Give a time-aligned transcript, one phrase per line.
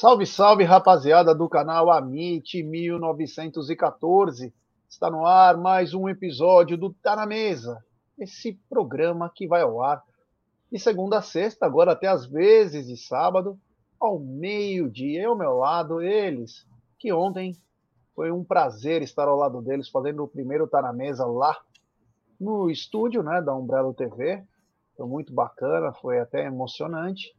[0.00, 4.54] Salve, salve, rapaziada do canal Amit 1914.
[4.88, 7.84] Está no ar mais um episódio do Tá na Mesa.
[8.16, 10.00] Esse programa que vai ao ar
[10.70, 13.58] de segunda a sexta, agora até às vezes de sábado,
[13.98, 15.22] ao meio-dia.
[15.22, 16.64] E ao meu lado, eles,
[16.96, 17.56] que ontem
[18.14, 21.58] foi um prazer estar ao lado deles fazendo o primeiro Tá na Mesa lá
[22.38, 24.44] no estúdio né, da Umbrella TV.
[24.96, 27.36] Foi muito bacana, foi até emocionante.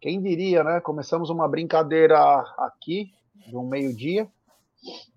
[0.00, 0.80] Quem diria, né?
[0.80, 2.18] Começamos uma brincadeira
[2.58, 3.12] aqui,
[3.48, 4.28] de um meio-dia,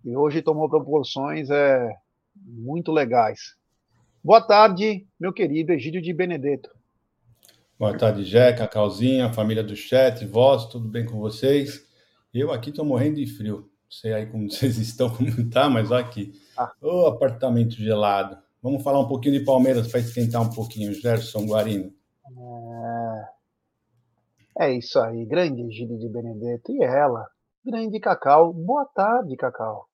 [0.05, 1.89] e hoje tomou proporções é,
[2.35, 3.55] muito legais.
[4.23, 6.69] Boa tarde, meu querido Egídio de Benedetto.
[7.77, 11.85] Boa tarde, Jeca, Calzinha, família do chat, vós, tudo bem com vocês?
[12.33, 13.57] Eu aqui estou morrendo de frio.
[13.57, 16.33] Não sei aí como vocês estão, como tá, mas aqui.
[16.57, 16.71] Ah.
[16.81, 18.37] Ô, apartamento gelado.
[18.61, 21.93] Vamos falar um pouquinho de Palmeiras para esquentar um pouquinho, Gerson Guarino.
[22.25, 22.98] É
[24.67, 26.71] isso aí, grande Egílio de Benedetto.
[26.73, 27.25] E ela,
[27.63, 28.51] grande Cacau.
[28.51, 29.87] Boa tarde, Cacau.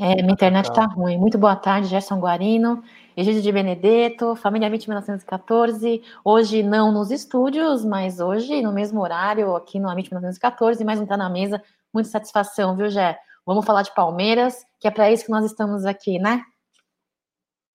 [0.00, 1.18] É, minha internet tá ruim.
[1.18, 2.82] Muito boa tarde, Gerson Guarino,
[3.14, 6.02] Egídio de Benedetto, Família 20 1914.
[6.24, 11.04] Hoje não nos estúdios, mas hoje no mesmo horário, aqui no Amit 1914, mais um
[11.04, 11.62] Tá na Mesa.
[11.92, 13.18] Muita satisfação, viu, Gé?
[13.44, 16.42] Vamos falar de Palmeiras, que é para isso que nós estamos aqui, né?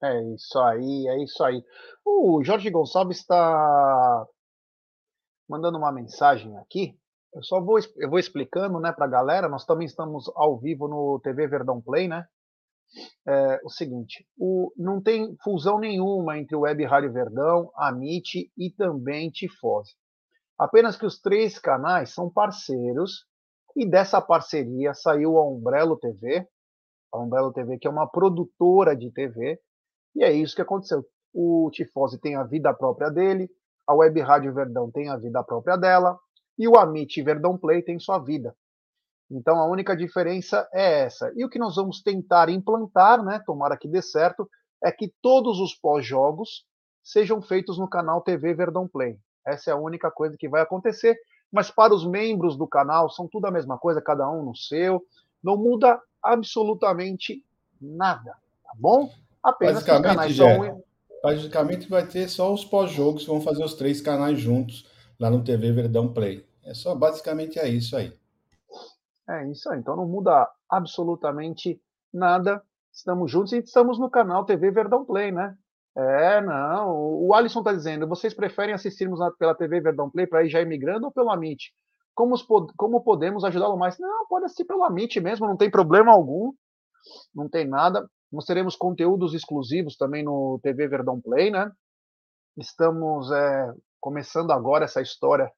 [0.04, 1.64] É isso aí, é isso aí.
[2.04, 4.26] O Jorge Gonçalves está
[5.48, 6.98] mandando uma mensagem aqui.
[7.34, 9.48] Eu só vou, eu vou explicando né, para a galera.
[9.48, 12.26] Nós também estamos ao vivo no TV Verdão Play, né?
[13.26, 18.52] É, o seguinte: o, não tem fusão nenhuma entre o Web Rádio Verdão, a MIT
[18.58, 19.94] e também Tifose.
[20.58, 23.26] Apenas que os três canais são parceiros
[23.76, 26.46] e dessa parceria saiu a Umbrello TV,
[27.14, 29.60] a Umbrello TV que é uma produtora de TV,
[30.16, 31.06] e é isso que aconteceu.
[31.34, 33.50] O Tifose tem a vida própria dele,
[33.88, 36.18] a Web Rádio Verdão tem a vida própria dela,
[36.58, 38.56] e o Amit Verdão Play tem sua vida.
[39.30, 41.32] Então a única diferença é essa.
[41.36, 44.50] E o que nós vamos tentar implantar, né, tomara que dê certo,
[44.84, 46.66] é que todos os pós-jogos
[47.04, 49.18] sejam feitos no canal TV Verdão Play.
[49.46, 51.18] Essa é a única coisa que vai acontecer.
[51.52, 55.04] Mas para os membros do canal, são tudo a mesma coisa, cada um no seu.
[55.44, 57.44] Não muda absolutamente
[57.80, 58.32] nada,
[58.64, 59.10] tá bom?
[59.44, 60.76] Apenas basicamente, já,
[61.24, 64.88] basicamente vai ter só os pós-jogos, vão fazer os três canais juntos
[65.20, 66.46] lá no TV Verdão Play.
[66.64, 68.14] É só basicamente é isso aí.
[69.30, 69.80] É isso aí.
[69.80, 71.82] Então não muda absolutamente
[72.14, 72.62] nada.
[72.92, 75.56] Estamos juntos e estamos no canal TV Verdão Play, né?
[75.96, 76.96] É, não.
[76.96, 81.06] O Alisson está dizendo: vocês preferem assistirmos pela TV Verdão Play para ir já imigrando
[81.06, 81.74] ou pelo Amit?
[82.14, 82.36] Como,
[82.78, 83.98] como podemos ajudá-lo mais?
[83.98, 86.52] Não, pode assistir pelo Amit mesmo, não tem problema algum.
[87.34, 88.08] Não tem nada.
[88.32, 91.70] Nós teremos conteúdos exclusivos também no TV Verdão Play, né?
[92.58, 95.52] Estamos é, começando agora essa história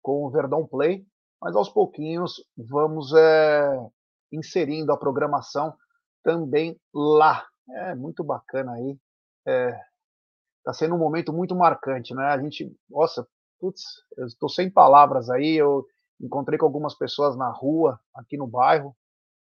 [0.00, 1.04] com o Verdão Play,
[1.40, 3.90] mas aos pouquinhos vamos é,
[4.30, 5.74] inserindo a programação
[6.22, 7.44] também lá.
[7.70, 8.96] É muito bacana aí.
[9.40, 12.26] Está é, sendo um momento muito marcante, né?
[12.26, 13.26] A gente, nossa,
[13.58, 13.82] putz,
[14.16, 15.56] eu estou sem palavras aí.
[15.56, 15.84] Eu
[16.20, 18.96] encontrei com algumas pessoas na rua, aqui no bairro,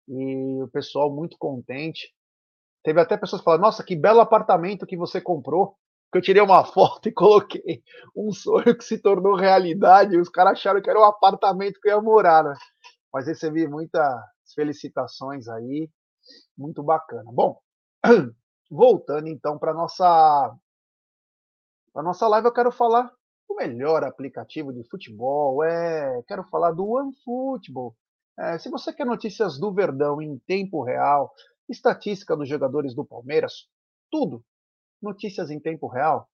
[0.08, 2.14] e o pessoal muito contente.
[2.84, 5.76] Teve até pessoas falaram: Nossa, que belo apartamento que você comprou.
[6.12, 7.82] Que eu tirei uma foto e coloquei
[8.14, 10.14] um sonho que se tornou realidade.
[10.14, 12.54] E os caras acharam que era um apartamento que eu ia morar, né?
[13.12, 14.14] Mas recebi muitas
[14.54, 15.88] felicitações aí.
[16.56, 17.30] Muito bacana.
[17.32, 17.58] Bom,
[18.70, 20.54] voltando então para nossa
[21.92, 23.10] para nossa live, eu quero falar
[23.48, 25.62] do melhor aplicativo de futebol.
[25.64, 27.96] É, quero falar do OneFootball.
[28.38, 31.32] É, se você quer notícias do Verdão em tempo real,
[31.68, 33.68] estatística dos jogadores do Palmeiras,
[34.10, 34.44] tudo,
[35.00, 36.28] notícias em tempo real,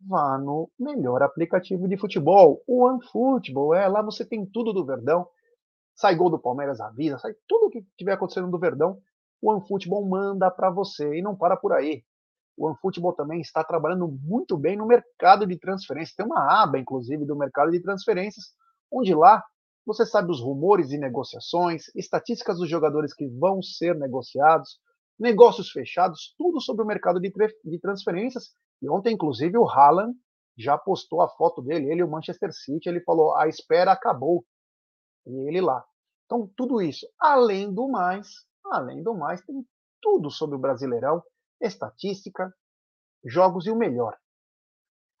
[0.00, 3.74] vá no melhor aplicativo de futebol, o OneFootball.
[3.74, 5.28] É, lá você tem tudo do Verdão.
[5.94, 9.00] Sai gol do Palmeiras, avisa, sai tudo o que estiver acontecendo do Verdão,
[9.42, 12.04] o OneFootball manda para você e não para por aí.
[12.56, 16.14] O OneFootball também está trabalhando muito bem no mercado de transferências.
[16.14, 18.46] Tem uma aba, inclusive, do mercado de transferências,
[18.90, 19.44] onde lá
[19.88, 24.78] você sabe os rumores e negociações, estatísticas dos jogadores que vão ser negociados,
[25.18, 27.32] negócios fechados, tudo sobre o mercado de,
[27.64, 28.50] de transferências.
[28.82, 30.14] E ontem, inclusive, o Haaland
[30.58, 34.44] já postou a foto dele, ele e o Manchester City, ele falou: a espera acabou.
[35.26, 35.82] E ele lá.
[36.26, 37.08] Então, tudo isso.
[37.18, 38.28] Além do mais,
[38.66, 39.66] além do mais, tem
[40.02, 41.22] tudo sobre o Brasileirão,
[41.62, 42.54] estatística,
[43.24, 44.14] jogos e o melhor.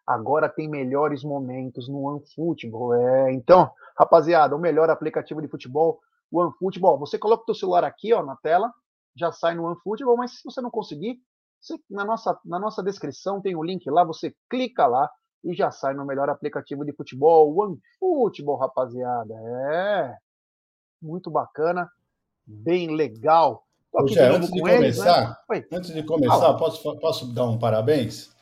[0.06, 2.94] Agora tem melhores momentos no OneFootball.
[2.94, 6.00] É, então, rapaziada, o melhor aplicativo de futebol,
[6.30, 6.98] o OneFootball.
[7.00, 8.72] Você coloca o seu celular aqui ó, na tela,
[9.16, 11.18] já sai no OneFootball, mas se você não conseguir,
[11.60, 15.10] você, na, nossa, na nossa descrição tem o link lá, você clica lá
[15.44, 19.34] e já sai no melhor aplicativo de futebol, OneFootball, rapaziada.
[19.72, 20.16] É,
[21.02, 21.90] muito bacana,
[22.46, 23.64] bem legal.
[23.96, 25.76] Antes de começar, eles, né?
[25.76, 28.32] antes de começar, posso, posso dar um parabéns?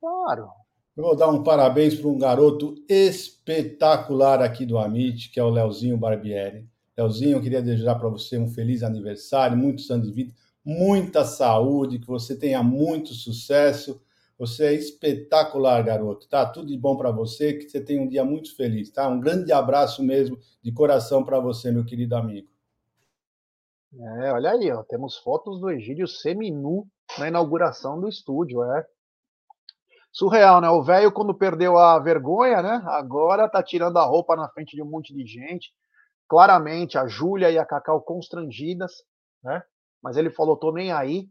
[0.00, 0.61] Claro.
[0.94, 5.48] Eu vou dar um parabéns para um garoto espetacular aqui do Amit, que é o
[5.48, 6.68] Leozinho Barbieri.
[6.94, 11.98] Leozinho, eu queria desejar para você um feliz aniversário, muitos anos de vida, muita saúde,
[11.98, 14.02] que você tenha muito sucesso.
[14.38, 16.44] Você é espetacular, garoto, tá?
[16.44, 19.08] Tudo de bom para você, que você tenha um dia muito feliz, tá?
[19.08, 22.48] Um grande abraço mesmo, de coração para você, meu querido amigo.
[23.98, 26.86] É, olha aí, ó, temos fotos do Egídio seminu
[27.18, 28.86] na inauguração do estúdio, é.
[30.12, 30.68] Surreal, né?
[30.68, 32.82] O velho, quando perdeu a vergonha, né?
[32.86, 35.72] Agora tá tirando a roupa na frente de um monte de gente.
[36.28, 38.92] Claramente, a Júlia e a Cacau constrangidas,
[39.42, 39.62] né?
[40.02, 41.28] Mas ele falou: tô nem aí,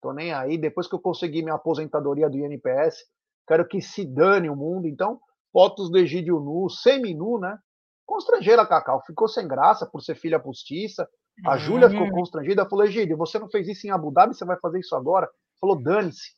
[0.00, 0.56] tô nem aí.
[0.56, 3.04] Depois que eu consegui minha aposentadoria do INPS,
[3.48, 4.86] quero que se dane o mundo.
[4.86, 5.18] Então,
[5.52, 7.58] fotos do Egídio nu, semi-nu, né?
[8.06, 11.08] Constrangeira a Cacau, ficou sem graça por ser filha postiça.
[11.44, 12.12] A Júlia ficou uhum.
[12.12, 15.28] constrangida, falou: Egídio, você não fez isso em Abu Dhabi, você vai fazer isso agora?
[15.60, 16.30] Falou: dane-se.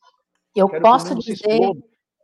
[0.59, 1.71] Eu posso dizer,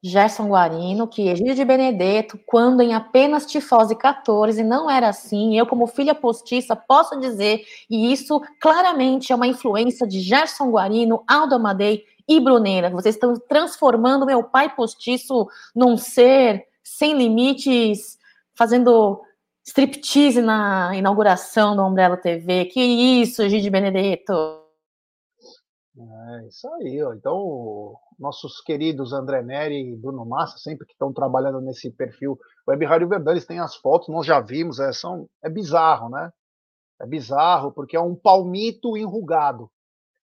[0.03, 5.57] Gerson Guarino, que Egídio de Benedetto, quando em apenas tifose 14, não era assim.
[5.57, 11.23] Eu, como filha postiça, posso dizer, e isso claramente é uma influência de Gerson Guarino,
[11.25, 12.89] Aldo Amadei e Bruneira.
[12.89, 18.17] Vocês estão transformando meu pai postiço num ser sem limites,
[18.55, 19.21] fazendo
[19.65, 22.65] striptease na inauguração do Umbrella TV.
[22.65, 24.62] Que isso, Gigi Benedetto?
[25.95, 27.13] É isso aí, ó.
[27.13, 32.85] Então, nossos queridos André Neri e Bruno Massa, sempre que estão trabalhando nesse perfil Web
[32.85, 36.31] Rádio Verdade, eles têm as fotos, nós já vimos, é, são, é bizarro, né?
[36.99, 39.69] É bizarro, porque é um palmito enrugado.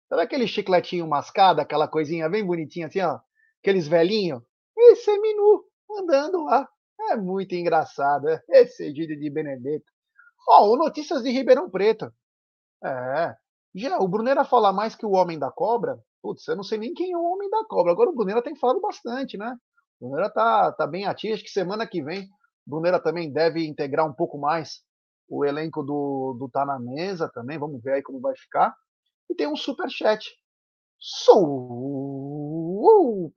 [0.07, 3.19] Sabe aquele chicletinho mascado, aquela coisinha bem bonitinha assim, ó?
[3.61, 4.41] Aqueles velhinhos?
[4.77, 5.65] Esse é Minu,
[5.99, 6.67] andando lá.
[7.09, 8.41] É muito engraçado, é?
[8.49, 9.91] esse Egídio de Benedetto.
[10.47, 12.11] Ó, oh, Notícias de Ribeirão Preto.
[12.83, 13.35] É.
[13.77, 15.99] Já, o Brunera fala mais que o Homem da Cobra.
[16.21, 17.91] Putz, eu não sei nem quem é o Homem da Cobra.
[17.91, 19.55] Agora o Brunera tem falado bastante, né?
[19.99, 21.35] O Brunera tá, tá bem ativo.
[21.35, 22.23] Acho que semana que vem
[22.65, 24.81] o Brunera também deve integrar um pouco mais
[25.29, 27.59] o elenco do, do Tá na Mesa também.
[27.59, 28.75] Vamos ver aí como vai ficar.
[29.29, 30.25] E tem um superchat.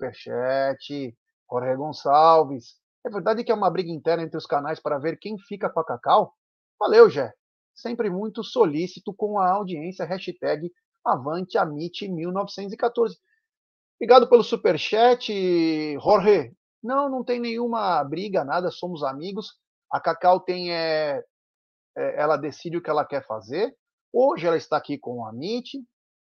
[0.00, 1.14] Superchat.
[1.50, 2.76] Jorge Gonçalves.
[3.04, 5.80] É verdade que é uma briga interna entre os canais para ver quem fica com
[5.80, 6.32] a Cacau?
[6.78, 7.32] Valeu, Jé.
[7.80, 10.04] Sempre muito solícito com a audiência.
[10.04, 10.70] Hashtag
[11.06, 13.14] AvanteAmite1914.
[13.96, 15.32] Obrigado pelo superchat,
[15.98, 16.52] Jorge.
[16.82, 19.58] Não, não tem nenhuma briga, nada, somos amigos.
[19.90, 20.72] A Cacau tem.
[20.72, 21.24] É,
[21.96, 23.74] é, ela decide o que ela quer fazer.
[24.12, 25.78] Hoje ela está aqui com o Amit.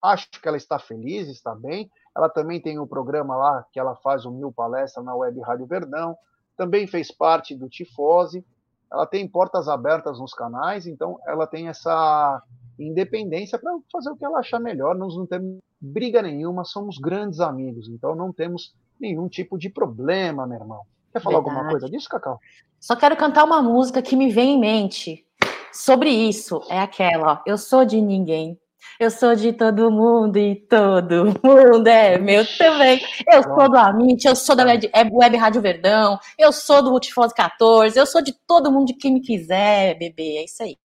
[0.01, 1.89] Acho que ela está feliz, está bem.
[2.15, 5.65] Ela também tem um programa lá que ela faz o Mil Palestra na Web Rádio
[5.65, 6.15] Verdão
[6.55, 8.45] também fez parte do Tifose.
[8.93, 12.41] Ela tem portas abertas nos canais, então ela tem essa
[12.77, 14.95] independência para fazer o que ela achar melhor.
[14.95, 20.45] Nós não temos briga nenhuma, somos grandes amigos, então não temos nenhum tipo de problema,
[20.45, 20.81] meu irmão.
[21.11, 21.55] Quer falar Verdade.
[21.55, 22.39] alguma coisa disso, Cacau?
[22.79, 25.25] Só quero cantar uma música que me vem em mente
[25.71, 26.61] sobre isso.
[26.69, 28.59] É aquela, ó, Eu sou de ninguém,
[28.99, 33.01] eu sou de todo mundo e todo mundo é meu também.
[33.31, 36.91] Eu sou do Amit, eu sou da Web, é, Web Rádio Verdão, eu sou do
[36.91, 40.37] Multifose 14, eu sou de todo mundo de quem me quiser, bebê.
[40.37, 40.77] É isso aí.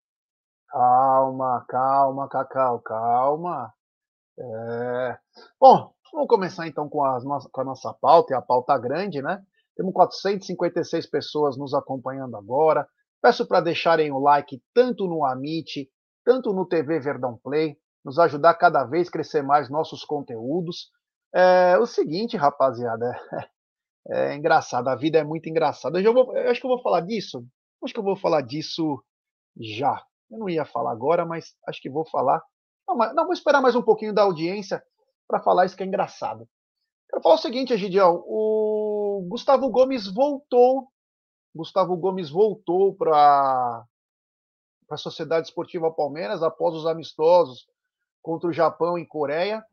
[0.69, 3.73] Calma, calma, Cacau, calma.
[4.39, 5.19] É...
[5.61, 9.23] Bom, vamos começar então com a, nossa, com a nossa pauta, e a pauta grande,
[9.23, 9.43] né?
[9.77, 12.87] Temos 456 pessoas nos acompanhando agora.
[13.23, 15.89] Peço para deixarem o like tanto no Amit,
[16.25, 17.77] tanto no TV Verdão Play,
[18.09, 20.91] nos ajudar cada vez a crescer mais nossos conteúdos.
[21.35, 23.15] É o seguinte, rapaziada,
[24.09, 26.01] é, é engraçado, a vida é muito engraçada.
[26.01, 27.45] Eu, vou, eu acho que eu vou falar disso.
[27.85, 29.05] Acho que eu vou falar disso
[29.61, 30.03] já.
[30.31, 32.43] Eu não ia falar agora, mas acho que vou falar.
[32.89, 34.83] Não, mas, não vou esperar mais um pouquinho da audiência
[35.29, 36.49] para falar isso que é engraçado.
[37.11, 38.25] Quero falar o seguinte, Egidião.
[38.27, 40.89] O Gustavo Gomes voltou.
[41.55, 43.85] Gustavo Gomes voltou para
[44.91, 47.67] a Sociedade Esportiva Palmeiras após os amistosos
[48.29, 49.65] contra o Japão e Coreia.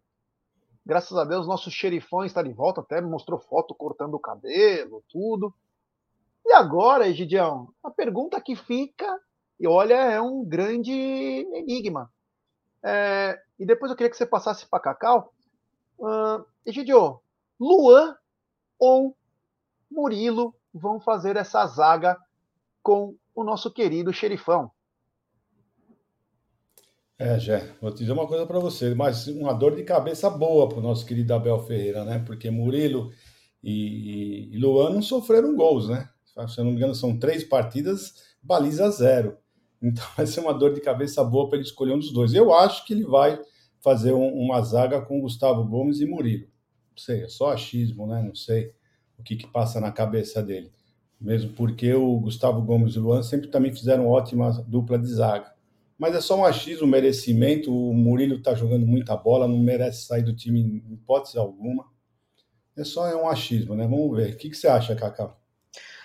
[0.86, 5.54] Graças a Deus, nosso xerifão está de volta, até mostrou foto cortando o cabelo, tudo.
[6.46, 9.20] E agora, Egidião, a pergunta que fica,
[9.60, 12.10] e olha, é um grande enigma.
[12.82, 15.34] É, e depois eu queria que você passasse para Cacau.
[16.00, 17.20] Uh, Egidio,
[17.60, 18.16] Luan
[18.80, 19.18] ou
[19.92, 22.18] Murilo vão fazer essa zaga
[22.82, 24.72] com o nosso querido xerifão?
[27.18, 30.68] É, Jé, vou te dizer uma coisa para você, mas uma dor de cabeça boa
[30.68, 32.20] para o nosso querido Abel Ferreira, né?
[32.20, 33.10] Porque Murilo
[33.64, 36.10] e, e Luan não sofreram gols, né?
[36.26, 39.38] Se eu não me engano, são três partidas, baliza zero.
[39.82, 42.34] Então vai ser uma dor de cabeça boa para ele escolher um dos dois.
[42.34, 43.40] Eu acho que ele vai
[43.82, 46.48] fazer um, uma zaga com Gustavo Gomes e Murilo.
[46.92, 48.22] Não sei, é só achismo, né?
[48.22, 48.74] Não sei
[49.18, 50.70] o que, que passa na cabeça dele.
[51.20, 55.55] Mesmo porque o Gustavo Gomes e o Luan sempre também fizeram ótima dupla de zaga
[55.98, 57.74] mas é só um achismo, um merecimento.
[57.74, 61.86] O Murilo está jogando muita bola, não merece sair do time em hipótese alguma.
[62.78, 63.88] É só é um achismo, né?
[63.88, 64.34] Vamos ver.
[64.34, 65.40] O que, que você acha, Cacau?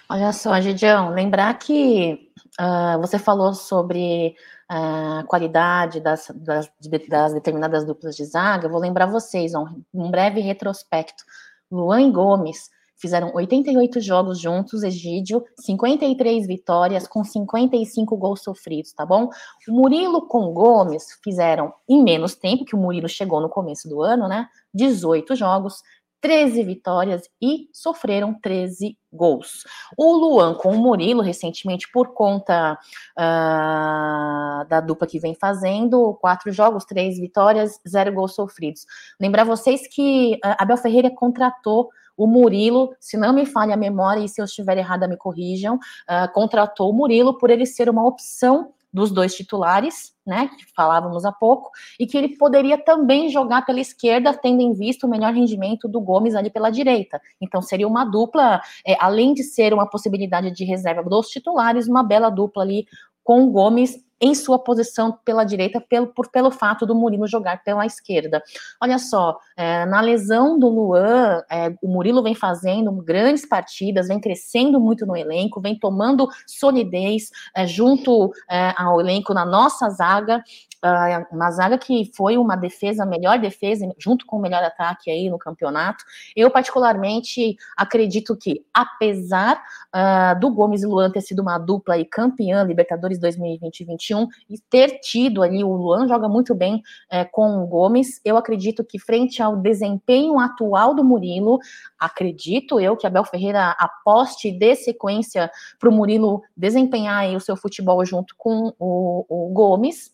[0.09, 4.35] Olha só, Gidião, lembrar que uh, você falou sobre
[4.69, 6.71] a uh, qualidade das, das,
[7.09, 8.69] das, determinadas duplas de zaga.
[8.69, 11.25] vou lembrar vocês, um, um breve retrospecto.
[11.71, 12.71] Luan Gomes
[13.01, 19.31] Fizeram 88 jogos juntos, Egídio, 53 vitórias com 55 gols sofridos, tá bom?
[19.67, 24.03] O Murilo com Gomes fizeram em menos tempo, que o Murilo chegou no começo do
[24.03, 24.47] ano, né?
[24.75, 25.83] 18 jogos,
[26.21, 29.65] 13 vitórias e sofreram 13 gols.
[29.97, 32.79] O Luan com o Murilo, recentemente, por conta
[33.19, 38.85] uh, da dupla que vem fazendo, quatro jogos, três vitórias, zero gols sofridos.
[39.19, 41.89] Lembrar vocês que uh, Abel Ferreira contratou
[42.21, 45.77] o Murilo, se não me falha a memória, e se eu estiver errada, me corrijam,
[45.77, 51.25] uh, contratou o Murilo por ele ser uma opção dos dois titulares, né, que falávamos
[51.25, 55.33] há pouco, e que ele poderia também jogar pela esquerda, tendo em vista o melhor
[55.33, 57.19] rendimento do Gomes ali pela direita.
[57.41, 62.03] Então seria uma dupla, é, além de ser uma possibilidade de reserva dos titulares, uma
[62.03, 62.85] bela dupla ali
[63.25, 67.63] com o Gomes em sua posição pela direita, pelo, por, pelo fato do Murilo jogar
[67.65, 68.43] pela esquerda.
[68.81, 74.21] Olha só, é, na lesão do Luan, é, o Murilo vem fazendo grandes partidas, vem
[74.21, 80.45] crescendo muito no elenco, vem tomando solidez é, junto é, ao elenco na nossa zaga.
[80.83, 85.29] Uh, uma zaga que foi uma defesa, melhor defesa, junto com o melhor ataque aí
[85.29, 86.03] no campeonato.
[86.35, 89.63] Eu, particularmente, acredito que, apesar
[89.95, 94.10] uh, do Gomes e Luan ter sido uma dupla e campeã Libertadores 2020 e 2021
[94.49, 98.85] e ter tido ali, o Luan joga muito bem uh, com o Gomes, eu acredito
[98.85, 101.59] que, frente ao desempenho atual do Murilo,
[101.99, 107.57] acredito eu que Abel Ferreira aposte e dê sequência para o Murilo desempenhar o seu
[107.57, 110.13] futebol junto com o, o Gomes.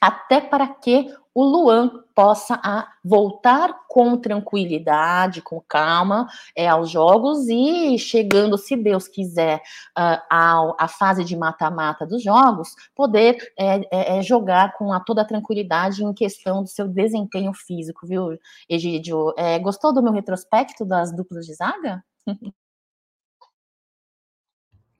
[0.00, 6.26] Até para que o Luan possa a, voltar com tranquilidade, com calma
[6.56, 9.58] é, aos jogos e chegando, se Deus quiser,
[9.96, 15.22] uh, à, fase de mata-mata dos jogos, poder é, é, é, jogar com a toda
[15.22, 18.36] a tranquilidade em questão do seu desempenho físico, viu,
[18.68, 19.32] Egídio?
[19.38, 22.02] É, gostou do meu retrospecto das duplas de zaga?
[22.26, 22.52] Muito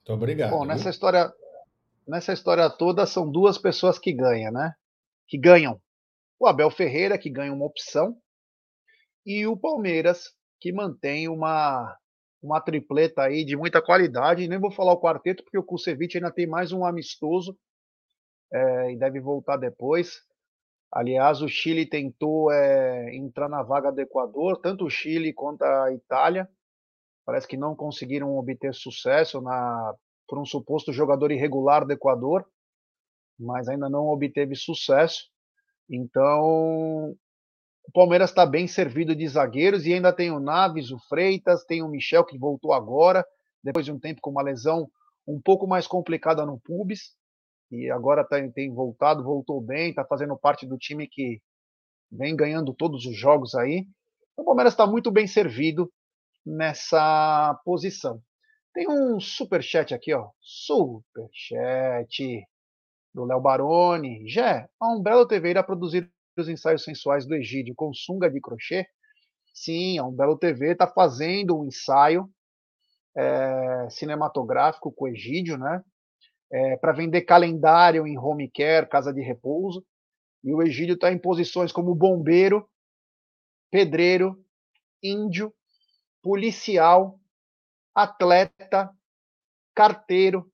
[0.06, 0.50] obrigado.
[0.50, 1.32] Bom, nessa história,
[2.06, 4.72] nessa história toda são duas pessoas que ganham, né?
[5.28, 5.80] que ganham.
[6.38, 8.16] O Abel Ferreira, que ganha uma opção,
[9.26, 11.96] e o Palmeiras, que mantém uma,
[12.42, 14.48] uma tripleta aí de muita qualidade.
[14.48, 17.56] Nem vou falar o quarteto, porque o Kusevich ainda tem mais um amistoso
[18.52, 20.20] é, e deve voltar depois.
[20.90, 25.92] Aliás, o Chile tentou é, entrar na vaga do Equador, tanto o Chile quanto a
[25.92, 26.48] Itália.
[27.26, 29.94] Parece que não conseguiram obter sucesso na,
[30.26, 32.46] por um suposto jogador irregular do Equador
[33.38, 35.30] mas ainda não obteve sucesso.
[35.88, 37.16] Então,
[37.86, 41.82] o Palmeiras está bem servido de zagueiros e ainda tem o Naves, o Freitas, tem
[41.82, 43.24] o Michel que voltou agora,
[43.62, 44.90] depois de um tempo com uma lesão
[45.26, 47.14] um pouco mais complicada no pubis,
[47.70, 51.40] e agora tá, tem voltado, voltou bem, está fazendo parte do time que
[52.10, 53.86] vem ganhando todos os jogos aí.
[54.36, 55.92] O Palmeiras está muito bem servido
[56.44, 58.22] nessa posição.
[58.72, 60.30] Tem um super chat aqui, ó.
[60.40, 62.46] Super chat
[63.18, 64.28] do Léo Baroni.
[64.28, 68.86] Jé, a Umbrella TV irá produzir os ensaios sensuais do Egídio com sunga de crochê?
[69.52, 72.30] Sim, a Umbrella TV está fazendo um ensaio
[73.16, 75.82] é, cinematográfico com o Egídio, né?
[76.50, 79.84] É, para vender calendário em home care, casa de repouso.
[80.44, 82.70] E o Egídio está em posições como bombeiro,
[83.68, 84.40] pedreiro,
[85.02, 85.52] índio,
[86.22, 87.18] policial,
[87.92, 88.90] atleta,
[89.74, 90.48] carteiro.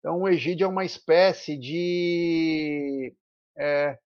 [0.00, 3.14] Então, o Egídio é uma espécie de
[3.56, 3.98] é,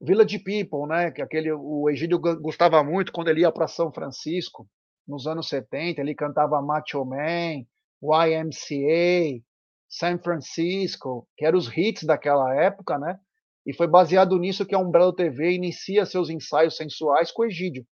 [0.00, 1.10] Village People, né?
[1.10, 4.68] Que aquele, o Egídio gostava muito quando ele ia para São Francisco,
[5.06, 7.64] nos anos 70, ele cantava Macho Man,
[8.02, 9.42] YMCA,
[9.88, 13.18] San Francisco, que eram os hits daquela época, né?
[13.64, 17.84] E foi baseado nisso que a Umbrella TV inicia seus ensaios sensuais com o Egídio.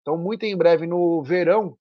[0.00, 1.76] Então, muito em breve, no verão,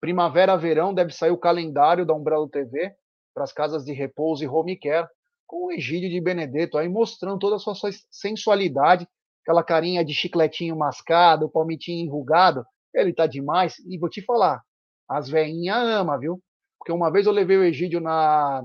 [0.00, 2.94] primavera-verão, deve sair o calendário da Umbrella TV
[3.34, 5.08] para as casas de repouso e home care,
[5.46, 7.74] com o Egídio de Benedetto aí mostrando toda a sua
[8.10, 9.08] sensualidade,
[9.42, 13.78] aquela carinha de chicletinho mascado, palmitinho enrugado, ele tá demais.
[13.80, 14.62] E vou te falar,
[15.08, 16.40] as veinhas ama, viu?
[16.78, 18.64] Porque uma vez eu levei o Egídio na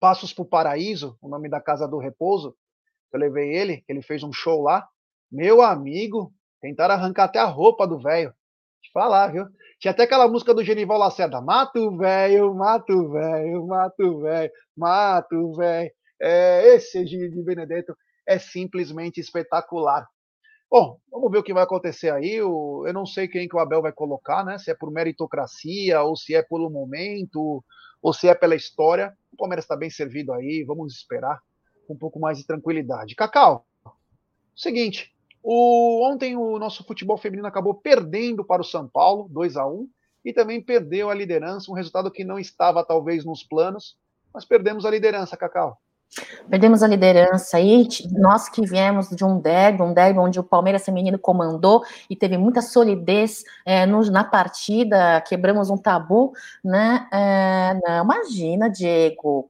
[0.00, 2.56] Passos pro Paraíso, o nome da Casa do Repouso,
[3.12, 4.88] eu levei ele, ele fez um show lá.
[5.30, 8.32] Meu amigo, tentaram arrancar até a roupa do velho.
[8.80, 9.46] Te falar, viu?
[9.80, 15.90] Tinha até aquela música do Genival Lacerda, mato velho, mato velho, mato velho, mato velho.
[16.20, 17.96] É, esse Egídio de Benedetto
[18.26, 20.06] é simplesmente espetacular.
[20.70, 22.34] Bom, vamos ver o que vai acontecer aí.
[22.34, 24.58] Eu não sei quem que o Abel vai colocar, né?
[24.58, 27.64] Se é por meritocracia, ou se é pelo momento,
[28.02, 29.16] ou se é pela história.
[29.32, 31.40] O Palmeiras está bem servido aí, vamos esperar
[31.86, 33.14] com um pouco mais de tranquilidade.
[33.14, 33.64] Cacau,
[34.54, 35.10] seguinte,
[35.42, 39.88] o, ontem o nosso futebol feminino acabou perdendo para o São Paulo, 2 a 1
[40.24, 43.96] e também perdeu a liderança, um resultado que não estava talvez nos planos,
[44.32, 45.78] mas perdemos a liderança, Cacau.
[46.48, 50.84] Perdemos a liderança e nós que viemos de um derby, um derby onde o Palmeiras
[50.84, 56.32] feminino comandou e teve muita solidez é, no, na partida, quebramos um tabu,
[56.64, 57.06] né?
[57.12, 59.49] É, não, imagina, Diego,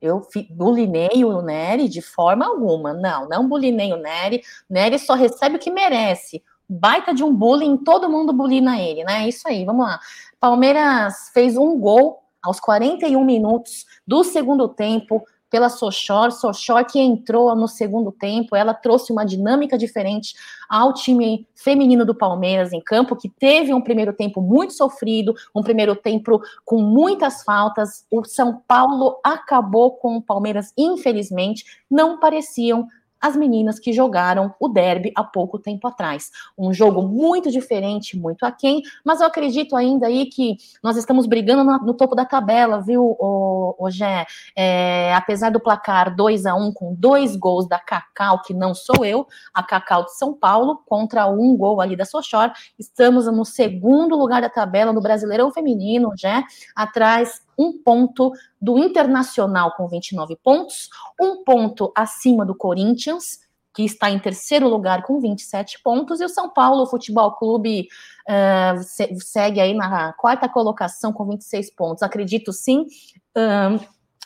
[0.00, 2.92] eu bulinei o Nery de forma alguma.
[2.94, 4.42] Não, não bulinei o Nery.
[4.68, 6.42] Nery só recebe o que merece.
[6.68, 9.28] Baita de um bullying, todo mundo bulina ele, né?
[9.28, 9.98] Isso aí, vamos lá.
[10.38, 17.54] Palmeiras fez um gol aos 41 minutos do segundo tempo pela Sochor, Sochor que entrou
[17.56, 20.34] no segundo tempo, ela trouxe uma dinâmica diferente
[20.68, 25.62] ao time feminino do Palmeiras em campo, que teve um primeiro tempo muito sofrido, um
[25.62, 28.06] primeiro tempo com muitas faltas.
[28.10, 32.86] O São Paulo acabou com o Palmeiras, infelizmente, não pareciam
[33.20, 36.30] as meninas que jogaram o derby há pouco tempo atrás.
[36.56, 41.64] Um jogo muito diferente, muito aquém, mas eu acredito ainda aí que nós estamos brigando
[41.64, 44.26] no, no topo da tabela, viu, o, o Gé?
[44.56, 49.04] É, apesar do placar 2 a 1 com dois gols da Cacau, que não sou
[49.04, 54.16] eu, a Cacau de São Paulo, contra um gol ali da Sochor, estamos no segundo
[54.16, 56.42] lugar da tabela no Brasileirão Feminino, Gé,
[56.74, 60.88] atrás um ponto do Internacional com 29 pontos,
[61.20, 63.40] um ponto acima do Corinthians,
[63.74, 67.88] que está em terceiro lugar com 27 pontos, e o São Paulo Futebol Clube
[68.28, 72.02] uh, segue aí na quarta colocação com 26 pontos.
[72.02, 72.86] Acredito sim.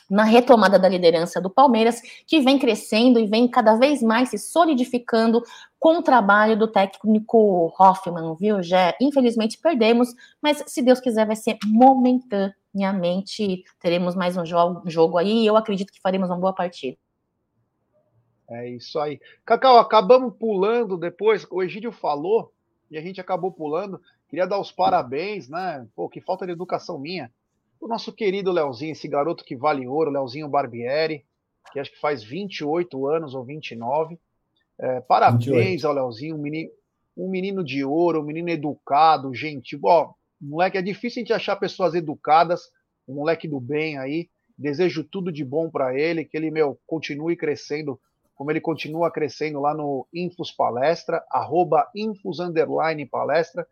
[0.07, 4.37] Na retomada da liderança do Palmeiras, que vem crescendo e vem cada vez mais se
[4.37, 5.41] solidificando
[5.79, 8.95] com o trabalho do técnico Hoffman, viu, Jé?
[9.01, 10.09] Infelizmente perdemos,
[10.41, 11.57] mas se Deus quiser vai ser
[12.75, 16.97] momentaneamente, teremos mais um jogo, jogo aí e eu acredito que faremos uma boa partida.
[18.49, 19.19] É isso aí.
[19.45, 22.53] Cacau, acabamos pulando depois, o Egídio falou
[22.91, 23.99] e a gente acabou pulando.
[24.27, 25.87] Queria dar os parabéns, né?
[25.95, 27.31] Pô, que falta de educação minha
[27.79, 31.23] o nosso querido Leozinho, esse garoto que vale ouro, Leozinho Barbieri,
[31.71, 34.19] que acho que faz 28 anos ou 29.
[34.79, 35.87] É, parabéns 28.
[35.87, 36.71] ao Leozinho, um menino,
[37.15, 39.81] um menino de ouro, um menino educado, gentil.
[39.83, 40.13] Ó,
[40.49, 42.69] moleque, é difícil a gente achar pessoas educadas,
[43.07, 44.29] um moleque do bem aí.
[44.57, 47.99] Desejo tudo de bom para ele, que ele, meu, continue crescendo
[48.35, 53.65] como ele continua crescendo lá no Infos Palestra, arroba Underline Palestra.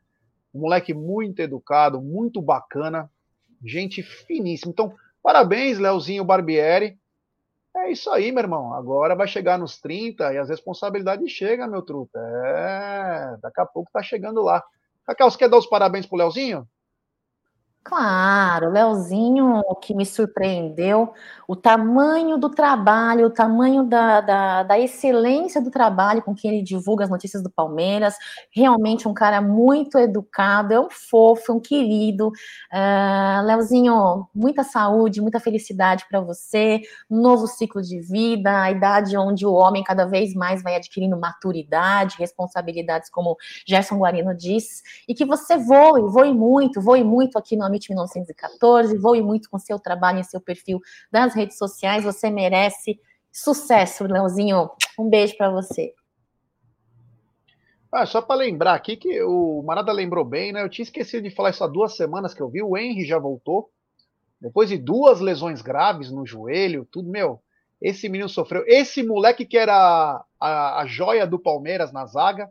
[0.55, 3.11] Um moleque muito educado, muito bacana,
[3.63, 4.71] gente finíssima.
[4.71, 6.97] Então, parabéns, Leozinho Barbieri.
[7.75, 8.73] É isso aí, meu irmão.
[8.73, 12.19] Agora vai chegar nos 30 e as responsabilidades chegam, meu truta.
[12.19, 14.63] É, daqui a pouco tá chegando lá.
[15.05, 16.67] Cacau, você quer dar os parabéns pro Leozinho?
[17.85, 21.13] Claro, Leozinho, que me surpreendeu,
[21.45, 26.61] o tamanho do trabalho, o tamanho da, da, da, excelência do trabalho com que ele
[26.61, 28.15] divulga as notícias do Palmeiras,
[28.49, 32.29] realmente um cara muito educado, é um fofo, um querido.
[32.71, 39.45] Uh, Leozinho, muita saúde, muita felicidade para você, novo ciclo de vida, a idade onde
[39.45, 43.35] o homem cada vez mais vai adquirindo maturidade, responsabilidades, como
[43.67, 48.97] Gerson Guarino diz, e que você voe, voe muito, voe muito aqui no Amit 1914,
[48.99, 50.79] voe muito com seu trabalho e seu perfil
[51.11, 52.99] das redes sociais, você merece
[53.31, 54.69] sucesso, Leozinho.
[54.97, 55.93] Um beijo para você.
[57.91, 60.61] Ah, só para lembrar aqui que o Marada lembrou bem, né?
[60.61, 62.61] Eu tinha esquecido de falar isso há duas semanas que eu vi.
[62.61, 63.71] O Henry já voltou.
[64.39, 67.41] Depois de duas lesões graves no joelho, tudo, meu.
[67.81, 68.63] Esse menino sofreu.
[68.67, 72.49] Esse moleque que era a, a joia do Palmeiras na zaga,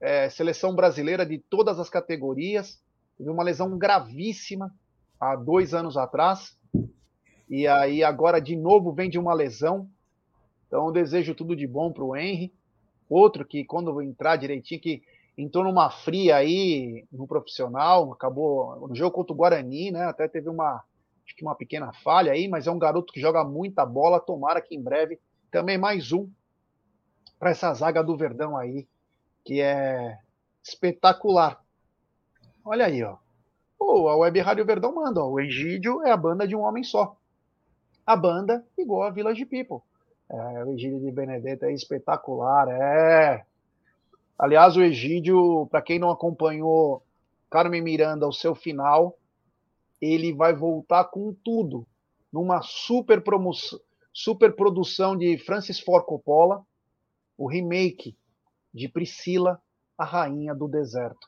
[0.00, 2.80] é, seleção brasileira de todas as categorias,
[3.18, 4.72] teve uma lesão gravíssima
[5.20, 6.56] há dois anos atrás.
[7.50, 9.88] E aí agora de novo vem de uma lesão.
[10.66, 12.52] Então desejo tudo de bom para o Henry.
[13.10, 15.02] Outro que quando entrar direitinho, que
[15.36, 20.04] entrou numa fria aí no profissional, acabou no jogo contra o Guarani, né?
[20.04, 20.82] Até teve uma,
[21.24, 24.20] acho que uma pequena falha aí, mas é um garoto que joga muita bola.
[24.20, 25.18] Tomara que em breve
[25.50, 26.28] também mais um
[27.38, 28.86] para essa zaga do Verdão aí,
[29.44, 30.18] que é
[30.62, 31.62] espetacular.
[32.64, 33.16] Olha aí, ó.
[33.78, 35.28] Pô, a Web Rádio Verdão manda, ó.
[35.28, 37.16] O Egídio é a banda de um homem só.
[38.04, 39.80] A banda igual a Village People.
[40.30, 43.46] É, o Egídio de Benedetto é espetacular, é.
[44.38, 47.02] Aliás, o Egídio, para quem não acompanhou
[47.50, 49.16] Carmen Miranda ao seu final,
[50.00, 51.86] ele vai voltar com tudo
[52.32, 53.80] numa super promoção,
[54.12, 56.64] super produção de Francis Ford Coppola,
[57.36, 58.16] o remake
[58.72, 59.60] de Priscila,
[59.96, 61.27] a Rainha do Deserto.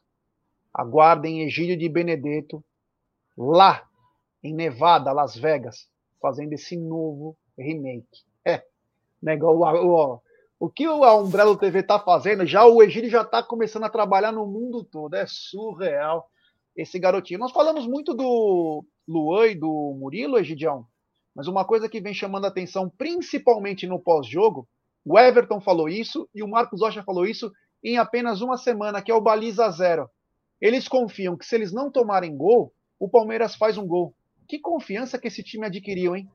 [0.73, 2.65] Aguardem Egídio de Benedetto
[3.37, 3.89] lá
[4.43, 5.89] em Nevada, Las Vegas,
[6.21, 8.25] fazendo esse novo remake.
[8.45, 8.65] É,
[9.23, 10.23] negócio, o, o,
[10.59, 14.33] o que a Umbrella TV está fazendo, já o Egídio já está começando a trabalhar
[14.33, 15.15] no mundo todo.
[15.15, 16.31] É surreal
[16.77, 17.41] esse garotinho.
[17.41, 20.87] Nós falamos muito do Luan e do Murilo, Egidião,
[21.35, 24.69] mas uma coisa que vem chamando a atenção, principalmente no pós-jogo,
[25.05, 27.51] o Everton falou isso e o Marcos Rocha falou isso
[27.83, 30.09] em apenas uma semana, que é o baliza zero.
[30.61, 34.15] Eles confiam que se eles não tomarem gol, o Palmeiras faz um gol.
[34.47, 36.29] Que confiança que esse time adquiriu, hein?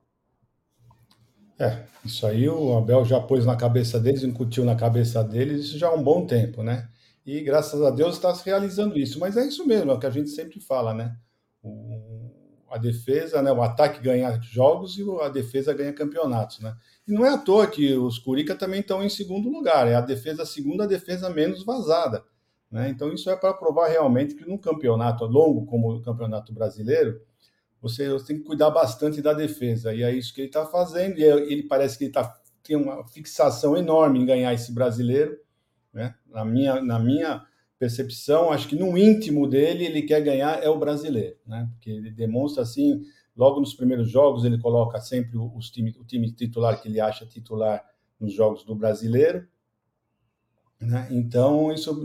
[1.57, 5.77] É, isso aí o Abel já pôs na cabeça deles, incutiu na cabeça deles, isso
[5.77, 6.89] já há um bom tempo, né?
[7.25, 9.19] E graças a Deus está se realizando isso.
[9.19, 11.15] Mas é isso mesmo, é o que a gente sempre fala, né?
[11.63, 12.31] O,
[12.69, 13.51] a defesa, né?
[13.51, 16.75] O ataque ganha jogos e a defesa ganha campeonatos, né?
[17.07, 20.01] E não é à toa que os Curica também estão em segundo lugar, é a
[20.01, 22.23] defesa segunda a defesa menos vazada.
[22.75, 22.89] Né?
[22.89, 27.21] Então, isso é para provar realmente que num campeonato longo como o Campeonato Brasileiro,
[27.81, 29.93] você, você tem que cuidar bastante da defesa.
[29.93, 31.17] E é isso que ele está fazendo.
[31.17, 35.39] E é, ele parece que ele tá, tem uma fixação enorme em ganhar esse brasileiro.
[35.93, 36.15] Né?
[36.27, 37.45] Na, minha, na minha
[37.79, 41.37] percepção, acho que no íntimo dele, ele quer ganhar é o brasileiro.
[41.47, 41.69] Né?
[41.71, 43.03] Porque ele demonstra assim,
[43.37, 47.25] logo nos primeiros jogos, ele coloca sempre os time, o time titular que ele acha
[47.25, 47.81] titular
[48.19, 49.47] nos jogos do brasileiro.
[50.85, 51.07] Né?
[51.11, 52.03] Então, isso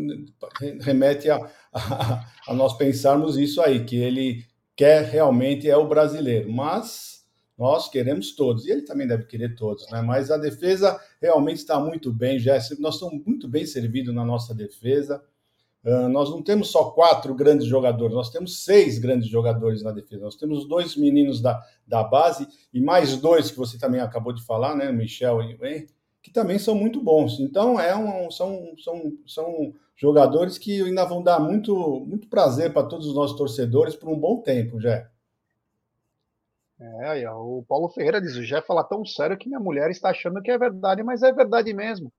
[0.80, 1.36] remete a,
[1.72, 7.24] a, a, nós pensarmos isso aí, que ele quer realmente é o brasileiro, mas
[7.58, 10.00] nós queremos todos, e ele também deve querer todos, né?
[10.00, 14.54] mas a defesa realmente está muito bem, já nós estamos muito bem servidos na nossa
[14.54, 15.22] defesa.
[15.82, 20.24] Uh, nós não temos só quatro grandes jogadores, nós temos seis grandes jogadores na defesa.
[20.24, 24.44] Nós temos dois meninos da, da base e mais dois que você também acabou de
[24.44, 24.90] falar, né?
[24.90, 25.88] O Michel e o Henry
[26.22, 27.40] que também são muito bons.
[27.40, 31.74] Então, é um, são, são, são jogadores que ainda vão dar muito,
[32.06, 35.08] muito prazer para todos os nossos torcedores por um bom tempo, Jé.
[36.80, 40.40] É, o Paulo Ferreira diz: o Jé fala tão sério que minha mulher está achando
[40.40, 42.10] que é verdade, mas é verdade mesmo.